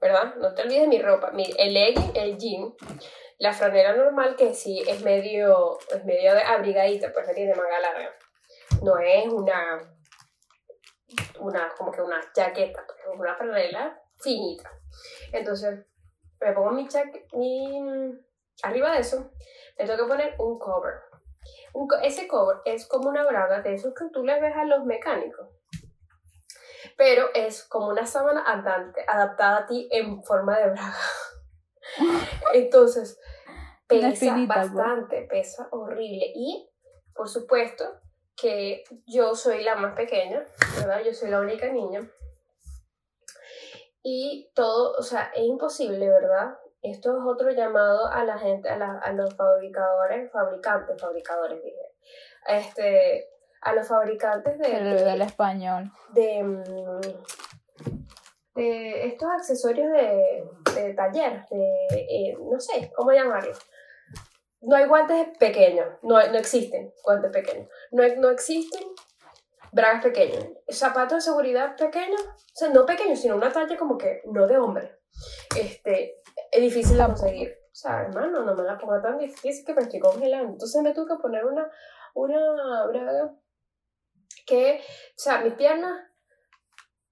[0.00, 0.34] ¿Verdad?
[0.36, 2.72] No te olvides de mi ropa, mi, el legging, el jean,
[3.38, 8.12] la franela normal que sí es medio, es medio abrigadita, pues no tiene manga larga.
[8.82, 9.78] No es una,
[11.40, 14.70] una, como que una chaqueta, pues, es una franela finita.
[15.32, 15.86] Entonces,
[16.40, 17.80] me pongo mi chaqueta, mi,
[18.62, 19.30] arriba de eso,
[19.78, 20.94] me tengo que poner un cover.
[21.74, 24.64] Un co- ese cover es como una braga de esos que tú le ves a
[24.64, 25.48] los mecánicos.
[26.96, 30.96] Pero es como una sábana andante, adaptada a ti en forma de braga.
[32.54, 33.20] Entonces,
[33.88, 34.74] pesa espinita, pues.
[34.74, 36.26] bastante, pesa horrible.
[36.34, 36.70] Y,
[37.14, 37.84] por supuesto,
[38.36, 40.44] que yo soy la más pequeña,
[40.76, 41.00] ¿verdad?
[41.04, 42.08] Yo soy la única niña.
[44.02, 46.56] Y todo, o sea, es imposible, ¿verdad?
[46.82, 51.92] Esto es otro llamado a la gente, a, la- a los fabricadores, fabricantes, fabricadores, dije.
[52.46, 53.26] Este,
[53.60, 55.90] a los fabricantes de, el español.
[56.12, 57.00] de, mm,
[58.54, 63.52] de estos accesorios de, de taller, de, eh, no sé, ¿cómo llamarlo?
[64.60, 68.82] No hay guantes pequeños, no, no existen guantes pequeños, no, no existen
[69.72, 74.22] bragas pequeñas, zapatos de seguridad pequeños, o sea, no pequeños, sino una talla como que
[74.26, 74.98] no de hombre.
[75.56, 77.50] Este, es difícil de conseguir.
[77.50, 80.52] O sea, hermano, no me la ponga tan difícil que me estoy congelando.
[80.52, 81.70] Entonces me tuve que poner una,
[82.14, 83.34] una braga
[84.46, 85.96] que, o sea, mis piernas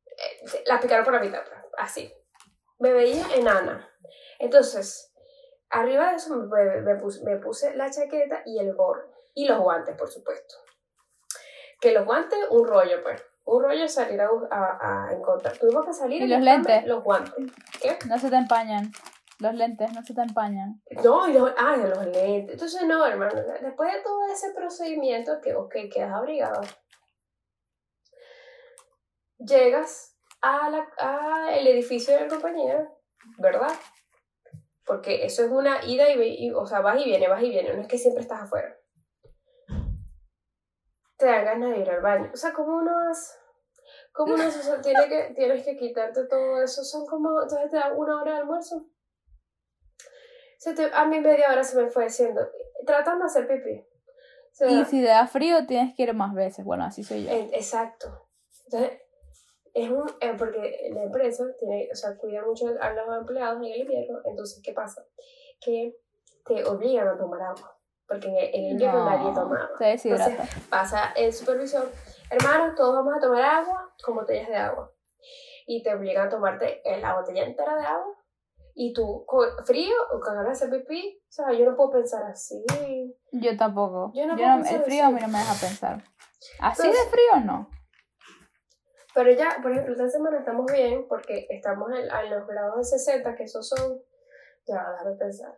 [0.07, 2.13] eh, las picaron por la mitad, pues, así.
[2.79, 3.89] Me veía enana.
[4.39, 5.15] Entonces,
[5.81, 9.11] arriba de eso me, me puse, me puse la chaqueta y el gorro.
[9.35, 10.55] Y los guantes, por supuesto.
[11.81, 13.23] Que los guantes, un rollo, pues.
[13.45, 15.57] Un rollo salir a, bus- a, a encontrar.
[15.59, 16.85] Tuvimos que salir ¿Y los lentes?
[16.87, 17.35] Los guantes.
[17.81, 17.97] ¿Qué?
[18.09, 18.91] No se te empañan.
[19.39, 20.83] Los lentes no se te empañan.
[21.05, 22.55] No, y los, ah, los lentes.
[22.55, 23.35] Entonces, no, hermano.
[23.61, 26.63] Después de todo ese procedimiento, que, ok, quedas abrigado.
[29.39, 32.89] Llegas a la, a el edificio de la compañía,
[33.39, 33.73] ¿verdad?
[34.87, 37.75] Porque eso es una ida y, y- o sea, vas y vienes, vas y vienes,
[37.75, 38.77] no es que siempre estás afuera.
[41.19, 42.31] Te dan ganas de ir al baño.
[42.33, 43.35] O sea, como uno hace?
[44.13, 44.61] ¿Cómo hace?
[44.61, 46.85] O sea, tiene que, tienes que quitarte todo eso.
[46.85, 48.87] Son como, entonces te dan una hora de almuerzo.
[50.59, 52.49] Se te- a mí media hora se me fue haciendo,
[52.87, 53.79] tratando de hacer pipí.
[53.81, 56.65] O sea, Y si te da frío, tienes que ir más veces.
[56.65, 57.31] Bueno, así soy yo.
[57.33, 58.29] exacto.
[58.65, 59.01] Entonces,
[59.77, 63.65] es un, eh, porque la empresa tiene, o sea, cuida mucho a los empleados en
[63.65, 65.05] el invierno, entonces, ¿qué pasa?
[65.61, 65.95] Que
[66.47, 67.77] te obligan a tomar agua,
[68.09, 69.77] porque en el, en el invierno nadie toma agua.
[69.79, 70.45] te deshidrata.
[70.71, 71.91] Pasa el supervisor,
[72.31, 74.93] hermanos, todos vamos a tomar agua con botellas de agua.
[75.67, 78.15] Y te obligan a tomarte la botella entera de agua.
[78.79, 81.91] Y tú, con frío o con ganas de hacer pipí, o sea, yo no puedo
[81.91, 82.65] pensar así.
[83.33, 84.13] Yo tampoco.
[84.15, 85.13] Yo Yo no no- puedo pensar el frío así.
[85.13, 86.05] a mí no me deja pensar.
[86.61, 87.69] Así Entonces- de frío no.
[89.17, 92.99] Pero ya, por ejemplo, esta semana estamos bien porque estamos en, en los grados de
[92.99, 94.03] 60, que esos son,
[94.67, 95.55] ya, déjame pensar,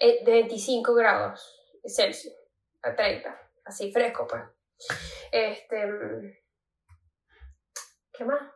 [0.00, 2.34] Eh, de 25 grados Celsius
[2.82, 4.44] a 30, así fresco, pues.
[5.30, 6.40] Este,
[8.14, 8.50] ¿qué más?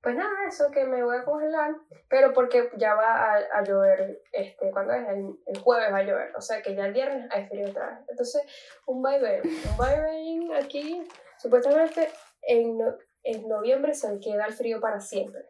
[0.00, 1.74] Pues nada, eso que me voy a congelar,
[2.08, 5.08] pero porque ya va a, a llover, este, ¿cuándo es?
[5.08, 7.88] El, el jueves va a llover, o sea que ya el viernes hay frío otra
[7.88, 7.98] vez.
[8.08, 8.42] Entonces,
[8.86, 11.02] un vaivén, un vaivén aquí,
[11.44, 12.08] supuestamente
[12.42, 15.42] en, no- en noviembre se queda el frío para siempre.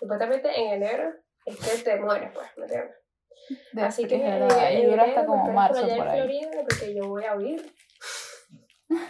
[0.00, 1.12] Supuestamente en enero
[1.44, 2.96] es que te mueres, pues, ¿me entiendes?
[3.72, 4.16] De Así que
[4.86, 6.18] dura hasta como marzo por en ahí.
[6.20, 7.72] Florida porque yo voy a huir.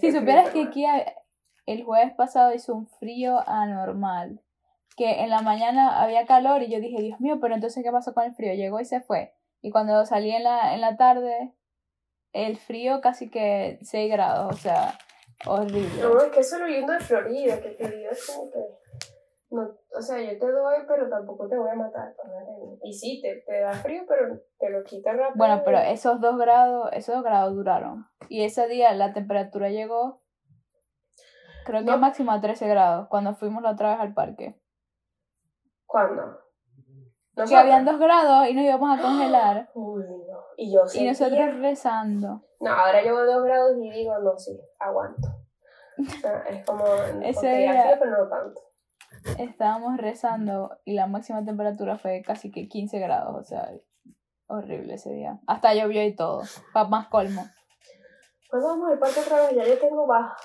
[0.00, 0.84] Si supieras que tan aquí
[1.66, 4.40] el jueves pasado hizo un frío anormal,
[4.96, 8.12] que en la mañana había calor y yo dije, Dios mío, pero entonces ¿qué pasó
[8.12, 8.54] con el frío?
[8.54, 9.34] Llegó y se fue.
[9.62, 11.52] Y cuando salí en la, en la tarde,
[12.32, 14.98] el frío casi que 6 grados, o sea,
[15.46, 16.02] horrible.
[16.02, 18.58] No, es que eso es lo lindo de Florida, que Florida es como que.
[19.50, 19.62] No,
[19.96, 22.14] o sea, yo te doy, pero tampoco te voy a matar.
[22.82, 25.36] Y sí, te, te da frío, pero te lo quita rápido.
[25.36, 28.06] Bueno, pero esos dos grados, esos dos grados duraron.
[28.28, 30.22] Y ese día la temperatura llegó
[31.68, 31.98] Creo que No.
[31.98, 34.58] máximo a 13 grados cuando fuimos la otra vez al parque.
[35.84, 36.40] ¿Cuándo?
[37.46, 39.70] Que habían 2 grados y nos íbamos a congelar.
[39.74, 40.02] Uy.
[40.60, 42.42] Y yo Y sentía- nosotros rezando.
[42.58, 45.28] No, ahora llevo dos grados y digo, no, sí, aguanto.
[46.50, 46.84] Es como,
[47.22, 48.60] Ese día- frío, pero no tanto.
[49.38, 53.36] Estábamos rezando y la máxima temperatura fue casi que 15 grados.
[53.38, 53.70] O sea,
[54.48, 55.38] horrible ese día.
[55.46, 56.42] Hasta llovió y todo.
[56.72, 57.44] Para más colmo.
[58.50, 59.54] ¿Cuándo vamos al parque otra vez?
[59.56, 60.36] Ya yo tengo baja.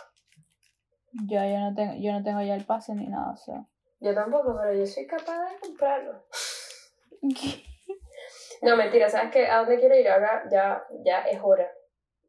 [1.27, 3.31] Yo, yo, no tengo, yo no tengo ya el pase ni nada.
[3.31, 3.65] O sea.
[3.99, 6.23] Yo tampoco, pero yo soy capaz de comprarlo.
[8.63, 9.47] No, mentira, ¿sabes qué?
[9.47, 10.07] ¿A dónde quiero ir?
[10.09, 11.69] Ahora ya, ya es hora.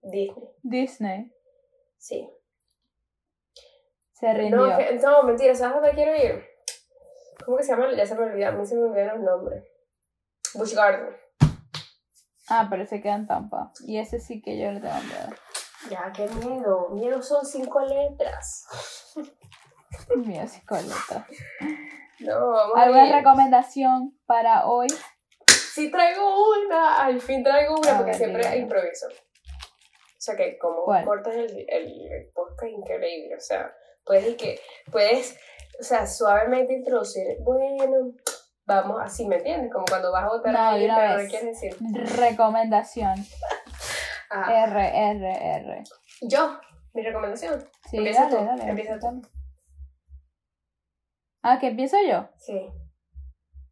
[0.02, 0.48] Disney.
[0.62, 1.32] Disney
[1.96, 2.28] Sí.
[4.12, 4.56] se rindió.
[4.66, 6.44] No, que- no, mentira, ¿sabes a dónde quiero ir?
[7.44, 7.92] ¿Cómo que se llama?
[7.94, 9.64] Ya se me olvidó, a mí se me olvidaron los nombres.
[10.54, 11.16] Busch Garden.
[12.48, 13.72] Ah, pero ese queda en Tampa.
[13.86, 15.36] Y ese sí que yo le tengo miedo.
[15.90, 16.88] Ya, qué miedo.
[16.90, 18.66] Miedo son cinco letras.
[20.16, 21.26] Mío, psicóloga.
[22.20, 23.14] No, vamos a ¿Alguna ir.
[23.14, 24.88] recomendación para hoy?
[25.74, 29.06] Sí traigo una, al fin traigo una A porque ver, siempre improviso.
[29.08, 31.04] O sea que como ¿Cuál?
[31.04, 34.58] cortas el, el, el podcast increíble, o sea, puedes que
[34.90, 35.36] puedes,
[35.78, 38.12] o sea, suavemente introducir, bueno,
[38.64, 39.70] vamos así, ¿me entiendes?
[39.72, 41.28] Como cuando vas a votar No, a alguien, pero no vez.
[41.30, 41.76] quieres decir.
[42.18, 43.14] Recomendación.
[44.36, 45.84] Ah, R, R, R.
[46.22, 46.58] yo,
[46.92, 47.68] mi recomendación.
[47.88, 48.62] Sí, Empieza dale, tú, dale.
[48.70, 49.22] empieza tú.
[51.42, 52.28] Ah, que empiezo yo.
[52.38, 52.68] Sí.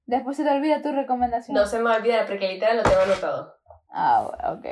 [0.07, 1.55] Después se te olvida tu recomendación.
[1.55, 3.55] No se me olvida porque literal lo tengo anotado.
[3.91, 4.67] Ah, bueno, ok.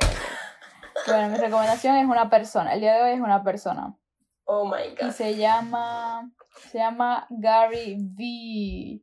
[1.07, 2.73] Bueno, mi recomendación es una persona.
[2.73, 3.95] El día de hoy es una persona.
[4.45, 5.11] Oh my Y god.
[5.11, 6.31] se llama.
[6.69, 9.01] Se llama Gary V.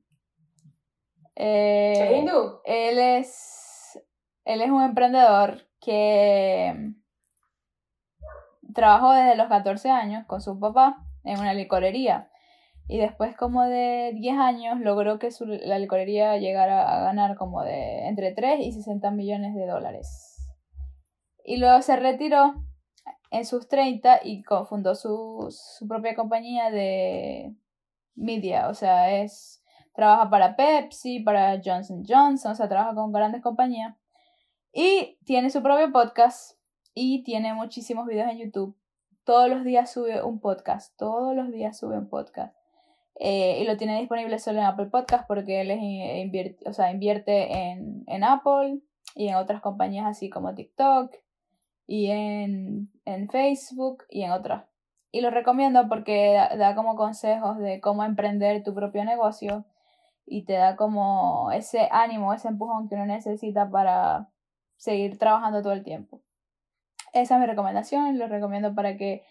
[1.37, 2.61] Eh, ¿Es hindú?
[2.65, 3.99] él es.
[4.45, 6.93] Él es un emprendedor que
[8.75, 12.31] trabajó desde los 14 años con su papá en una licorería.
[12.89, 17.63] Y después como de 10 años logró que su, la licorería llegara a ganar como
[17.63, 20.37] de entre 3 y 60 millones de dólares.
[21.45, 22.55] Y luego se retiró
[23.31, 27.55] en sus 30 y fundó su, su propia compañía de
[28.15, 28.69] media.
[28.69, 29.63] O sea, es
[29.95, 33.97] trabaja para Pepsi, para Johnson Johnson, o sea, trabaja con grandes compañías.
[34.73, 36.59] Y tiene su propio podcast
[36.95, 38.77] y tiene muchísimos videos en YouTube.
[39.25, 42.58] Todos los días sube un podcast, todos los días sube un podcast.
[43.21, 46.73] Eh, y lo tiene disponible solo en Apple Podcast porque él es in- invier- o
[46.73, 48.79] sea, invierte en, en Apple
[49.17, 51.13] y en otras compañías así como TikTok
[51.89, 54.67] y en, en Facebook y en otras.
[55.11, 59.65] Y lo recomiendo porque da, da como consejos de cómo emprender tu propio negocio
[60.25, 64.29] y te da como ese ánimo, ese empujón que uno necesita para
[64.77, 66.21] seguir trabajando todo el tiempo.
[67.15, 69.25] Esa es mi recomendación, lo recomiendo para que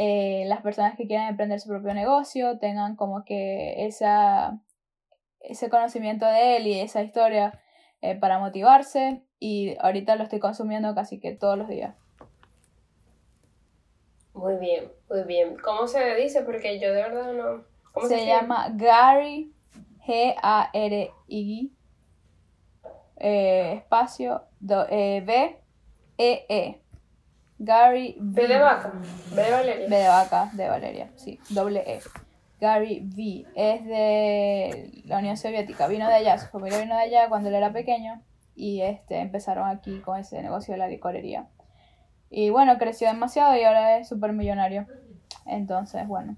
[0.00, 4.60] eh, las personas que quieran emprender su propio negocio tengan como que esa,
[5.40, 7.60] ese conocimiento de él y esa historia
[8.00, 11.96] eh, para motivarse y ahorita lo estoy consumiendo casi que todos los días.
[14.34, 15.56] Muy bien, muy bien.
[15.64, 16.42] ¿Cómo se dice?
[16.42, 17.64] Porque yo de verdad no.
[17.90, 19.52] ¿Cómo se, llama Gary,
[20.06, 21.72] G-A-R-I,
[23.16, 26.87] eh, espacio, do- eh, B-E-E.
[27.58, 28.42] Gary V.
[28.42, 28.92] B de vaca.
[29.34, 29.88] B de Valeria.
[29.88, 32.00] B de vaca, de Valeria, sí, doble E.
[32.60, 33.46] Gary V.
[33.54, 37.54] Es de la Unión Soviética, vino de allá, su familia vino de allá cuando él
[37.54, 38.22] era pequeño
[38.54, 41.46] y este, empezaron aquí con ese negocio de la licorería.
[42.30, 44.86] Y bueno, creció demasiado y ahora es súper millonario.
[45.46, 46.36] Entonces, bueno.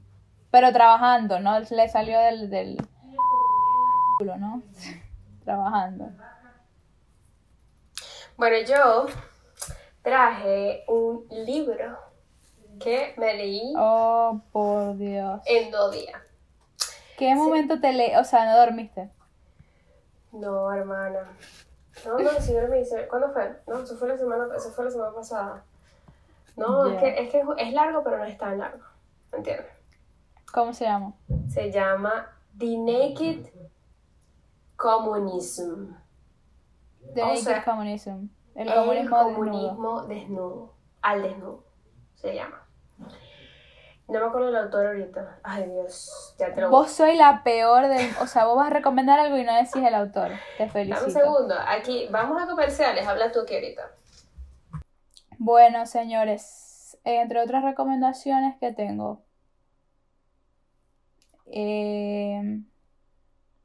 [0.51, 2.77] Pero trabajando, no le salió del, del
[4.19, 4.63] culo, ¿no?
[5.45, 6.11] trabajando.
[8.37, 9.07] Bueno, yo
[10.03, 11.99] traje un libro
[12.79, 15.41] que me leí Oh, por Dios.
[15.47, 16.21] en dos días.
[17.19, 18.17] ¿Qué momento te le...
[18.19, 19.11] O sea, no dormiste?
[20.33, 21.37] No, hermana.
[22.07, 23.61] No, no, si yo me dice, ¿cuándo fue?
[23.67, 25.65] No, eso fue la semana, eso fue la semana pasada.
[26.57, 28.85] No, es que, es que es largo, pero no es tan largo.
[29.33, 29.67] ¿Entiendes?
[30.53, 31.13] ¿Cómo se llama?
[31.49, 32.27] Se llama
[32.59, 33.47] The Naked
[34.77, 35.93] Communism.
[37.15, 38.27] The O Naked sea, Communism.
[38.61, 40.75] El El comunismo, desnudo.
[41.03, 41.65] Al desnudo.
[42.15, 42.67] Se llama.
[44.09, 45.39] No me acuerdo del autor ahorita.
[45.43, 46.35] Ay, Dios.
[46.39, 48.11] Ya te lo Vos sois la peor del...
[48.21, 50.33] O sea, vos vas a recomendar algo y no decís el autor.
[50.59, 51.11] Te Dame un felicito.
[51.11, 51.55] segundo.
[51.67, 53.07] Aquí, vamos a comerciales.
[53.07, 53.91] Habla tú aquí ahorita.
[55.39, 59.23] Bueno, señores, entre otras recomendaciones que tengo.
[61.47, 62.61] eh,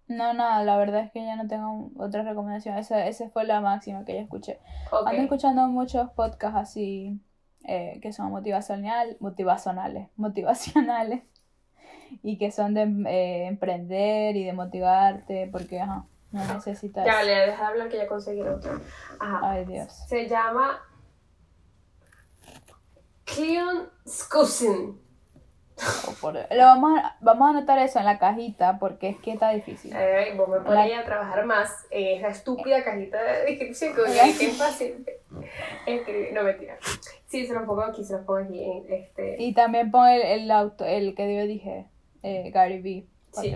[0.08, 2.78] no, nada, la verdad es que ya no tengo otra recomendación.
[2.78, 4.60] Esa, esa fue la máxima que ya escuché.
[4.92, 7.20] Ando escuchando muchos podcasts así
[7.64, 11.24] eh, que son motivacional, motivacionales, motivacionales.
[12.22, 17.06] y que son de eh, emprender y de motivarte, porque ajá, no necesitas.
[17.06, 18.80] Ya, le deja de hablar que ya conseguí el otro.
[19.20, 19.40] Ajá.
[19.42, 19.92] Ay, Dios.
[20.08, 20.80] Se llama
[23.24, 25.05] Cleon Skusin.
[26.22, 29.50] Por- Lo vamos, a, vamos a anotar eso en la cajita porque es que está
[29.52, 29.94] difícil.
[29.96, 34.36] Ay, vos me pones a trabajar más en esa estúpida cajita de descripción que oye,
[34.38, 35.06] que es fácil
[35.86, 36.34] escribir.
[36.34, 36.78] No, mentira.
[37.28, 38.64] Sí, se los pongo aquí, se los pongo aquí.
[38.64, 39.36] En este...
[39.40, 41.86] Y también pon el, el auto, el que yo dije,
[42.24, 43.56] eh, Gary Vee, para Sí.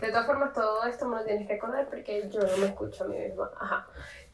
[0.00, 3.04] De todas formas, todo esto me lo tienes que acordar porque yo no me escucho
[3.04, 3.50] a mí misma.
[3.60, 3.86] Ajá.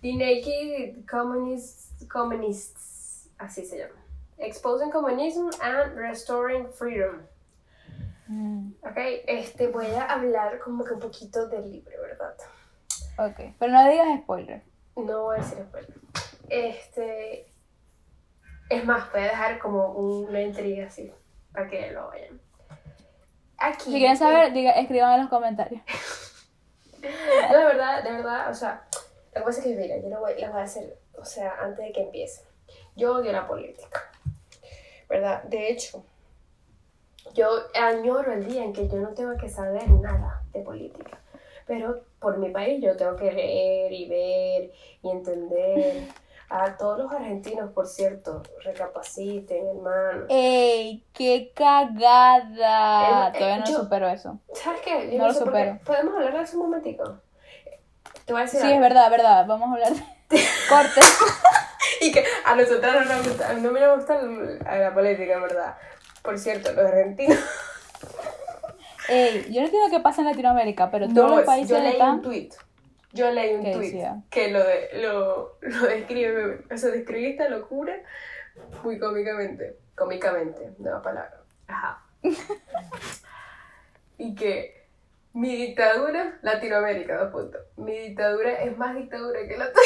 [0.02, 3.94] The Naked Communists, Communists así se llama.
[4.40, 7.22] Exposing Communism and Restoring Freedom.
[8.28, 12.34] Mm, Ok, este, voy a hablar como que un poquito del libro, ¿verdad?
[13.18, 14.62] ok, pero no digas spoiler.
[14.96, 15.94] No voy a decir spoiler.
[16.48, 17.52] Este.
[18.68, 21.12] Es más, voy a dejar como una intriga así,
[21.52, 22.40] para que lo vayan.
[23.58, 23.84] Aquí.
[23.92, 25.82] Si quieren saber, diga, escriban en los comentarios.
[27.02, 28.86] No, de verdad, de verdad, o sea,
[29.34, 31.54] lo que pasa es que, mira, yo lo voy, lo voy a hacer, o sea,
[31.62, 32.42] antes de que empiece.
[32.94, 34.09] Yo odio la política,
[35.10, 35.42] ¿verdad?
[35.42, 36.02] De hecho,
[37.34, 41.18] yo añoro el día en que yo no tengo que saber nada de política.
[41.66, 46.04] Pero por mi país yo tengo que leer y ver y entender.
[46.52, 50.24] A todos los argentinos, por cierto, recapaciten, hermano.
[50.28, 51.04] ¡Ey!
[51.12, 53.28] ¡Qué cagada!
[53.28, 54.40] Eh, eh, Todavía no yo- supero eso.
[54.54, 55.12] ¿Sabes qué?
[55.12, 55.78] Yo No lo sé supero.
[55.84, 57.18] ¿Podemos hablar de eso un momentico?
[58.24, 58.74] Te voy a decir Sí, algo.
[58.76, 59.46] es verdad, verdad.
[59.46, 60.02] Vamos a hablar de
[60.68, 61.00] corte.
[62.06, 65.76] Y que a nosotros no nos gusta, no me gusta la política, en verdad.
[66.22, 67.38] Por cierto, los argentinos.
[69.08, 71.92] Ey, yo no entiendo qué pasa en Latinoamérica, pero todos No, los países yo leí
[71.92, 72.10] están...
[72.16, 72.50] un tweet.
[73.12, 74.22] Yo leí un ¿Qué tweet decía?
[74.30, 77.96] que lo, de, lo, lo describe, o sea, describe esta locura
[78.84, 79.76] muy cómicamente.
[79.96, 81.40] Cómicamente, nueva palabra.
[81.66, 82.02] Ajá.
[84.18, 84.86] y que
[85.32, 87.60] mi dictadura, Latinoamérica, dos puntos.
[87.76, 89.82] Mi dictadura es más dictadura que la tuya.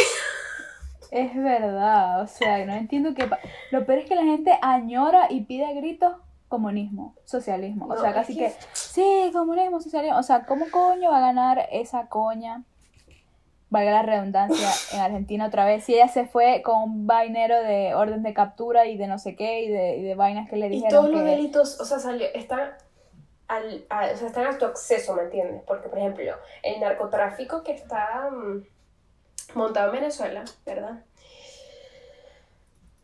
[1.17, 3.29] Es verdad, o sea, no entiendo qué...
[3.71, 6.17] Lo peor es que la gente añora y pide a gritos
[6.49, 7.87] comunismo, socialismo.
[7.87, 10.19] O No, sea, casi que- que, sí, comunismo, socialismo.
[10.19, 12.65] O sea, ¿cómo coño va a ganar esa coña?
[13.71, 15.85] Valga la redundancia, en Argentina otra vez.
[15.85, 19.37] Si ella se fue con un vainero de orden de captura y de no sé
[19.37, 22.01] qué y de, y de vainas que le Y dijeron todos los delitos, o sea,
[22.01, 22.71] salió, están,
[23.47, 25.63] al, a- o sea, están a tu acceso, ¿me entiendes?
[25.67, 26.25] Porque, por ejemplo,
[26.65, 28.65] el narcotráfico que está mm,
[29.55, 31.03] montado en Venezuela, ¿verdad?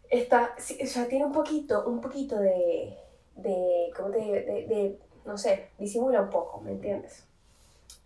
[0.09, 2.97] Está, o sea, tiene un poquito, un poquito de,
[3.37, 4.33] de, ¿cómo te digo?
[4.33, 7.25] De, de, no sé, disimula un poco, ¿me entiendes?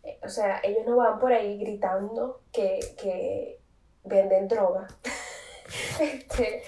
[0.03, 3.59] Eh, O sea, ellos no van por ahí gritando que, que
[4.05, 4.87] venden droga.
[6.01, 6.63] este,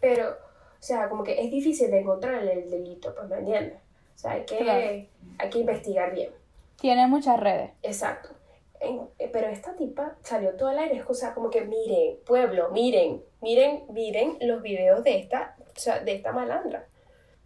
[0.00, 3.78] pero, o sea, como que es difícil de encontrar el delito, pues, ¿me entiendes?
[4.16, 4.80] O sea, hay que, Claro.
[5.38, 6.30] hay que investigar bien.
[6.80, 7.70] Tiene muchas redes.
[7.84, 8.30] Exacto.
[8.82, 12.70] En- eh, pero esta tipa salió todo al aire, es cosa como que miren, pueblo,
[12.70, 16.86] miren, miren, miren los videos de esta, o sea, de esta malandra.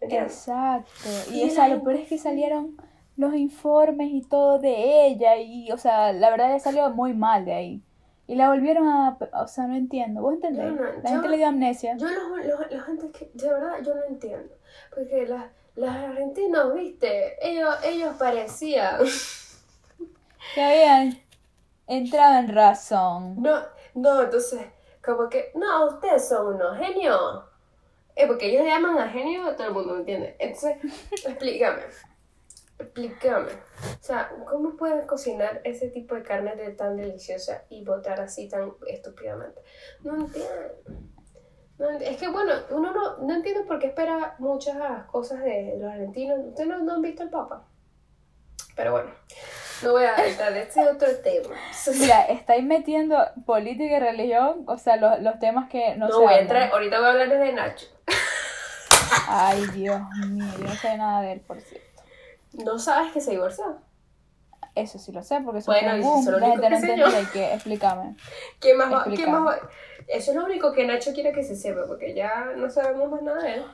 [0.00, 0.90] Exacto.
[1.30, 2.76] Y, Y o sea, la lo peor es que salieron
[3.16, 7.44] los informes y todo de ella y, o sea, la verdad ella salió muy mal
[7.44, 7.82] de ahí.
[8.28, 9.16] Y la volvieron a...
[9.40, 10.20] O sea, no entiendo.
[10.20, 10.64] ¿Vos entendés?
[10.66, 11.96] No, no, la yo- gente le dio amnesia.
[11.96, 14.52] Yo los, los, la gente que, de verdad, yo no entiendo.
[14.94, 15.44] Porque las,
[15.76, 18.98] los argentinos, viste, ellos, ellos parecían...
[20.54, 21.18] Que habían
[21.86, 23.42] entrado en razón.
[23.42, 23.60] No,
[23.94, 24.66] no, entonces,
[25.04, 27.44] como que, no, ustedes son unos genios.
[28.14, 30.36] Eh, porque ellos llaman a genio a todo el mundo, ¿me entiendes?
[30.38, 30.76] Entonces,
[31.26, 31.82] explícame.
[32.78, 33.52] Explícame.
[33.52, 38.48] O sea, ¿cómo puedes cocinar ese tipo de carne de tan deliciosa y botar así
[38.48, 39.60] tan estúpidamente?
[40.02, 40.50] No entiendo.
[41.78, 45.76] No ent- es que bueno, uno no, no entiende por qué espera muchas cosas de
[45.78, 46.38] los argentinos.
[46.48, 47.66] Ustedes no, no han visto el Papa.
[48.74, 49.10] Pero bueno,
[49.82, 51.54] no voy a entrar en este otro tema.
[51.98, 56.22] Mira, estáis metiendo política y religión, o sea, los, los temas que no, No, se
[56.22, 57.86] voy a entrar, ahorita voy a hablar de Nacho.
[59.28, 61.86] Ay, Dios mío, yo no sé nada de él, por cierto.
[62.52, 63.78] No sabes que se divorció.
[64.74, 66.46] Eso sí lo sé, porque eso Bueno, fue y un boom, eso es lo la
[66.48, 68.16] gente único no que sé entiende que explícame.
[68.60, 69.04] ¿Qué más va?
[69.04, 69.58] ¿Qué más va?
[70.06, 73.22] Eso es lo único que Nacho quiere que se sepa, porque ya no sabemos más
[73.22, 73.64] nada de él.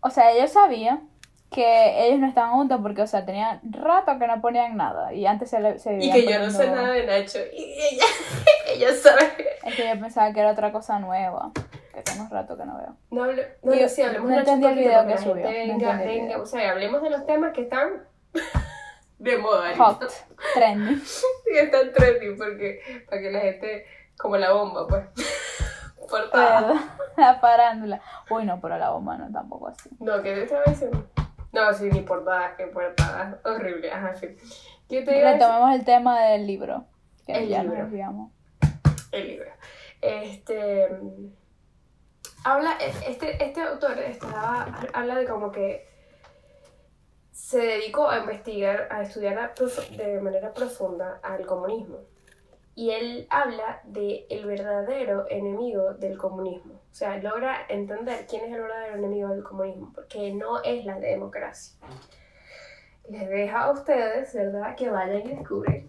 [0.00, 1.08] O sea, ellos sabían
[1.50, 5.26] que ellos no estaban juntos porque, o sea, tenían rato que no ponían nada y
[5.26, 7.38] antes se, le, se Y que yo no sé nada de Nacho.
[7.52, 8.04] Y ella,
[8.68, 9.22] ella sabe.
[9.64, 11.52] Es que yo pensaba que era otra cosa nueva,
[11.94, 12.96] que tengo rato que no veo.
[13.10, 16.08] No, hable, no, Yo sí, hablemos no entendí el video que subió, no venga, el
[16.08, 18.06] venga, o sea, hablemos de los temas que están
[19.18, 19.76] de moda.
[19.76, 20.04] Hot,
[20.54, 21.02] trending.
[21.46, 23.86] Que están trending, porque para que la gente,
[24.18, 25.04] como la bomba, pues.
[26.10, 26.60] Portada.
[26.60, 26.82] ¿Verdad?
[27.16, 28.00] La farándula.
[28.30, 29.88] Uy, no, pero la bomba no tampoco así.
[30.00, 31.08] No, que estaba diciendo.
[31.56, 33.36] No, sí, ni portadas, que portadas.
[33.44, 34.36] Horrible, ajá, fin.
[34.88, 35.32] ¿Qué te?
[35.32, 36.84] Retomemos el tema del libro.
[37.24, 37.78] Que El ya libro.
[37.78, 38.32] nos desviamos.
[39.12, 39.50] el libro.
[40.02, 40.88] Este
[42.44, 42.76] habla,
[43.06, 45.88] este, este autor estaba, habla de como que
[47.32, 49.52] se dedicó a investigar, a estudiar a
[49.96, 51.98] de manera profunda al comunismo.
[52.76, 56.74] Y él habla de el verdadero enemigo del comunismo.
[56.74, 61.00] O sea, logra entender quién es el verdadero enemigo del comunismo, porque no es la
[61.00, 61.74] democracia.
[63.08, 65.88] Les deja a ustedes, ¿verdad?, que vayan y descubren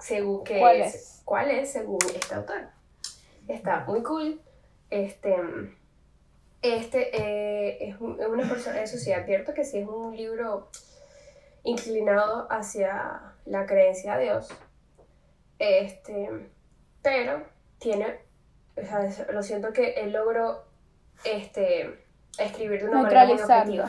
[0.00, 1.22] según qué ¿Cuál es, es?
[1.24, 2.62] cuál es según este autor.
[3.46, 4.40] Está muy cool.
[4.90, 5.36] Este,
[6.62, 10.68] este eh, es, un- es una persona, eso sí, advierto que sí es un libro
[11.62, 14.48] inclinado hacia la creencia a Dios.
[15.58, 16.50] Este,
[17.02, 17.42] pero
[17.78, 18.20] tiene,
[18.76, 20.64] o sea, lo siento que él logró
[21.24, 22.04] este,
[22.38, 23.88] escribir de una manera muy objetiva.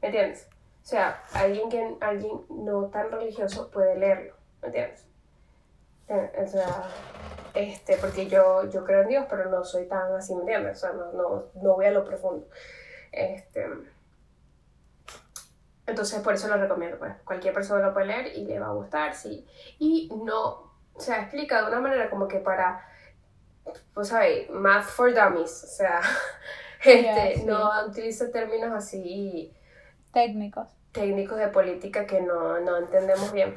[0.00, 0.48] ¿Me entiendes?
[0.82, 5.06] O sea, alguien que alguien no tan religioso puede leerlo, ¿me entiendes?
[6.08, 6.88] Eh, O sea,
[7.54, 10.76] este, porque yo, yo creo en Dios, pero no soy tan así, ¿me entiendes?
[10.76, 12.46] O sea, no, no, no voy a lo profundo.
[13.10, 13.66] Este,
[15.86, 17.14] entonces, por eso lo recomiendo, pues.
[17.24, 19.46] Cualquier persona lo puede leer y le va a gustar, sí.
[19.78, 20.65] Y no,
[20.96, 22.86] o sea, explica de una manera como que para,
[23.94, 24.48] pues, ¿sabes?
[24.50, 25.64] Math for dummies.
[25.64, 26.00] O sea,
[26.84, 27.44] este, sí.
[27.44, 29.52] no utiliza términos así
[30.12, 30.68] Técnicos.
[30.92, 33.54] técnicos de política que no, no entendemos bien.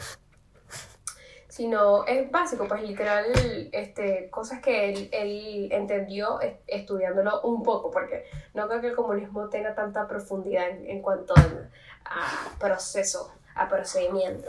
[1.48, 3.26] Sino es básico, pues literal,
[3.74, 8.96] este, cosas que él, él entendió es- estudiándolo un poco, porque no creo que el
[8.96, 11.34] comunismo tenga tanta profundidad en, en cuanto
[12.06, 14.48] a proceso, a procedimiento.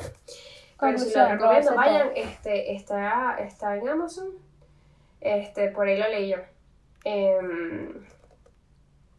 [0.81, 4.29] Pero si lo recomiendo, vayan, este, está, está en Amazon,
[5.21, 6.39] este, por ahí lo leí yo.
[7.05, 8.05] Em,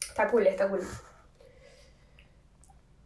[0.02, 0.82] está cool, está cool.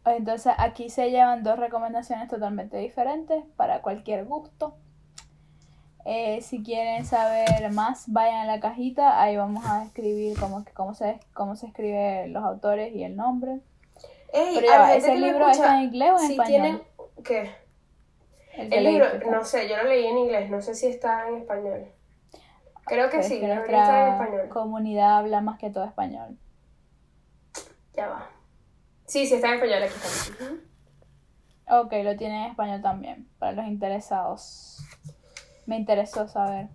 [0.04, 4.76] Entonces aquí se llevan dos recomendaciones totalmente diferentes para cualquier gusto.
[6.04, 10.94] Eh, si quieren saber más, vayan a la cajita, ahí vamos a escribir cómo, cómo,
[10.94, 13.58] se, cómo se escribe los autores y el nombre.
[14.32, 16.18] Ey, Pero a ya la va, gente ¿ese que libro escucha, está en inglés o
[16.20, 16.46] en si español?
[16.46, 16.82] tienen,
[17.24, 17.65] ¿qué?
[18.56, 21.28] El, que El libro, no sé, yo lo leí en inglés, no sé si está
[21.28, 21.86] en español.
[22.86, 24.48] Creo que sí, que debería estar en español.
[24.48, 26.38] comunidad habla más que todo español.
[27.94, 28.30] Ya va.
[29.06, 31.78] Sí, sí está en español, aquí está.
[31.80, 34.78] Ok, lo tiene en español también, para los interesados.
[35.66, 36.68] Me interesó saber.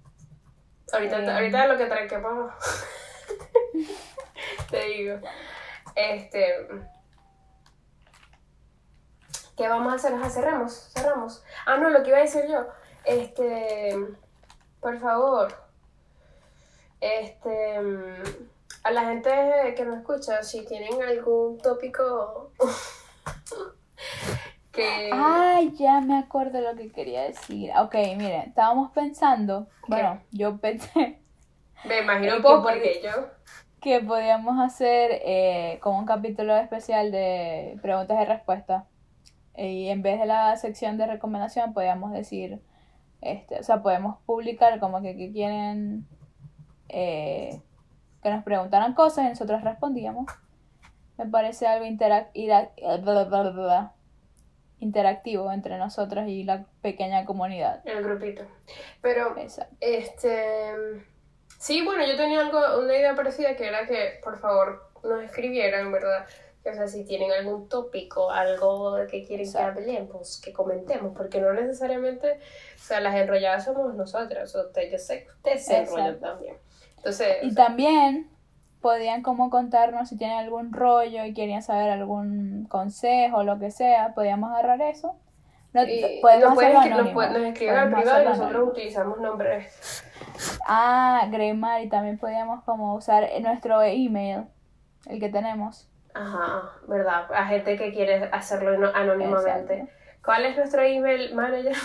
[0.91, 1.31] Ahorita, Eh.
[1.31, 2.51] ahorita lo que trae que vamos.
[4.69, 5.15] Te digo.
[5.95, 6.67] Este.
[9.61, 10.15] ¿Qué vamos a hacer?
[10.15, 11.43] Ajá, cerramos, cerramos.
[11.67, 12.65] Ah, no, lo que iba a decir yo.
[13.05, 13.95] Este.
[14.79, 15.53] Por favor.
[16.99, 17.77] Este.
[18.83, 19.29] A la gente
[19.77, 22.53] que nos escucha, si tienen algún tópico.
[24.71, 25.11] que.
[25.13, 27.69] Ay, ya me acuerdo lo que quería decir.
[27.77, 31.19] Ok, miren, estábamos pensando, bueno, yo pensé
[31.85, 33.27] Me imagino un poco que porque yo.
[33.79, 38.85] que podíamos hacer eh, como un capítulo especial de preguntas y respuestas.
[39.55, 42.61] Y en vez de la sección de recomendación, podíamos decir,
[43.21, 46.07] este, o sea, podemos publicar como que, que quieren
[46.89, 47.61] eh,
[48.23, 50.25] que nos preguntaran cosas y nosotros respondíamos.
[51.17, 52.31] Me parece algo interac-
[54.79, 57.81] interactivo entre nosotros y la pequeña comunidad.
[57.85, 58.43] El grupito.
[59.01, 59.37] Pero.
[59.37, 59.75] Exacto.
[59.79, 60.73] Este.
[61.59, 65.91] Sí, bueno, yo tenía algo, una idea parecida que era que por favor nos escribieran,
[65.91, 66.25] ¿verdad?
[66.63, 69.79] O sea, si tienen algún tópico, algo que quieren Exacto.
[69.81, 74.83] que hablemos, que comentemos, porque no necesariamente, o sea, las enrolladas somos nosotras, o sea,
[74.89, 76.55] yo sé que ustedes se enrollan también.
[76.97, 78.29] Entonces, Y también
[78.79, 83.71] podían como contarnos si tienen algún rollo y querían saber algún consejo o lo que
[83.71, 85.15] sea, podíamos agarrar eso.
[85.73, 87.13] No, y podemos nos, nos, anónimo.
[87.13, 88.71] pueden- nos escriben al privado y nosotros anónimo.
[88.71, 90.03] utilizamos nombres.
[90.67, 94.45] Ah, Greymar, y también podíamos como usar nuestro email,
[95.07, 95.87] el que tenemos.
[96.13, 97.31] Ajá, ¿verdad?
[97.33, 99.73] A gente que quiere hacerlo anónimamente.
[99.73, 100.01] Exacto.
[100.23, 101.75] ¿Cuál es nuestro email manager?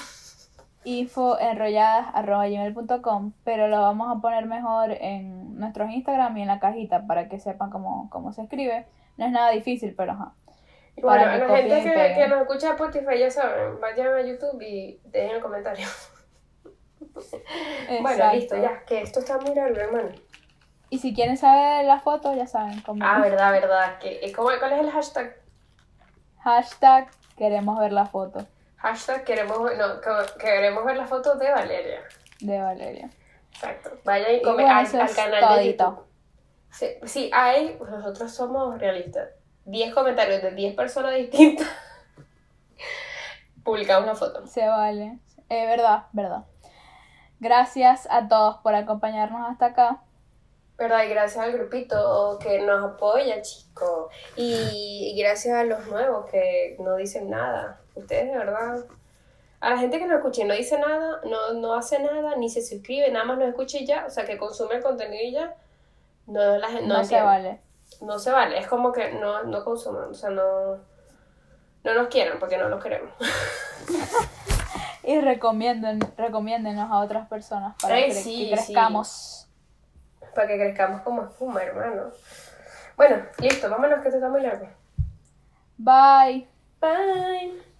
[0.84, 7.06] info enrolladas.gmail.com, pero lo vamos a poner mejor en nuestros Instagram y en la cajita
[7.06, 8.86] para que sepan cómo, cómo se escribe.
[9.16, 10.34] No es nada difícil, pero ajá.
[10.96, 15.00] Bueno, Para la gente que, que nos escucha Spotify ya saben, vayan a YouTube y
[15.04, 15.86] dejen el comentario.
[18.02, 20.10] Bueno, listo, ya, que esto está muy largo, hermano.
[20.90, 23.04] Y si quieren saber las fotos, ya saben cómo.
[23.04, 23.94] Ah, verdad, verdad.
[24.02, 25.36] Eh, ¿cómo- ¿Cuál es el hashtag?
[26.40, 32.00] Hashtag queremos ver la foto Hashtag queremos, no, que- queremos ver la foto de Valeria.
[32.40, 33.10] de Valeria.
[33.52, 33.90] Exacto.
[34.04, 35.84] Vayan y Y comen bueno, al, canal de todito.
[35.84, 36.06] YouTube.
[36.70, 39.30] Sí, sí, hay, nosotros somos realistas.
[39.64, 41.66] 10 comentarios de 10 personas distintas,
[43.64, 44.46] publicamos una foto.
[44.46, 45.18] Se vale.
[45.48, 46.44] Eh, verdad, verdad.
[47.40, 50.02] Gracias a todos por acompañarnos hasta acá.
[50.78, 51.04] ¿Verdad?
[51.04, 54.12] Y gracias al grupito que nos apoya, chicos.
[54.36, 57.80] Y, y gracias a los nuevos que no dicen nada.
[57.94, 58.84] Ustedes, de verdad.
[59.60, 62.50] A la gente que nos escucha y no dice nada, no, no hace nada, ni
[62.50, 64.04] se suscribe, nada más nos escucha y ya.
[64.06, 65.54] O sea, que consume el contenido y ya.
[66.26, 67.60] No, la gente, No, no, se vale.
[68.02, 68.58] No se vale.
[68.58, 70.10] Es como que no, no consuman.
[70.10, 70.76] O sea, no,
[71.84, 73.12] no nos quieren porque no los queremos.
[75.06, 79.45] Y recomienden, recomiéndennos a otras personas para Ay, que, sí, que crezcamos.
[80.36, 82.12] Para que crezcamos como espuma, hermano.
[82.94, 84.68] Bueno, listo, vámonos que esto está muy largo.
[85.78, 86.46] Bye.
[86.78, 87.75] Bye.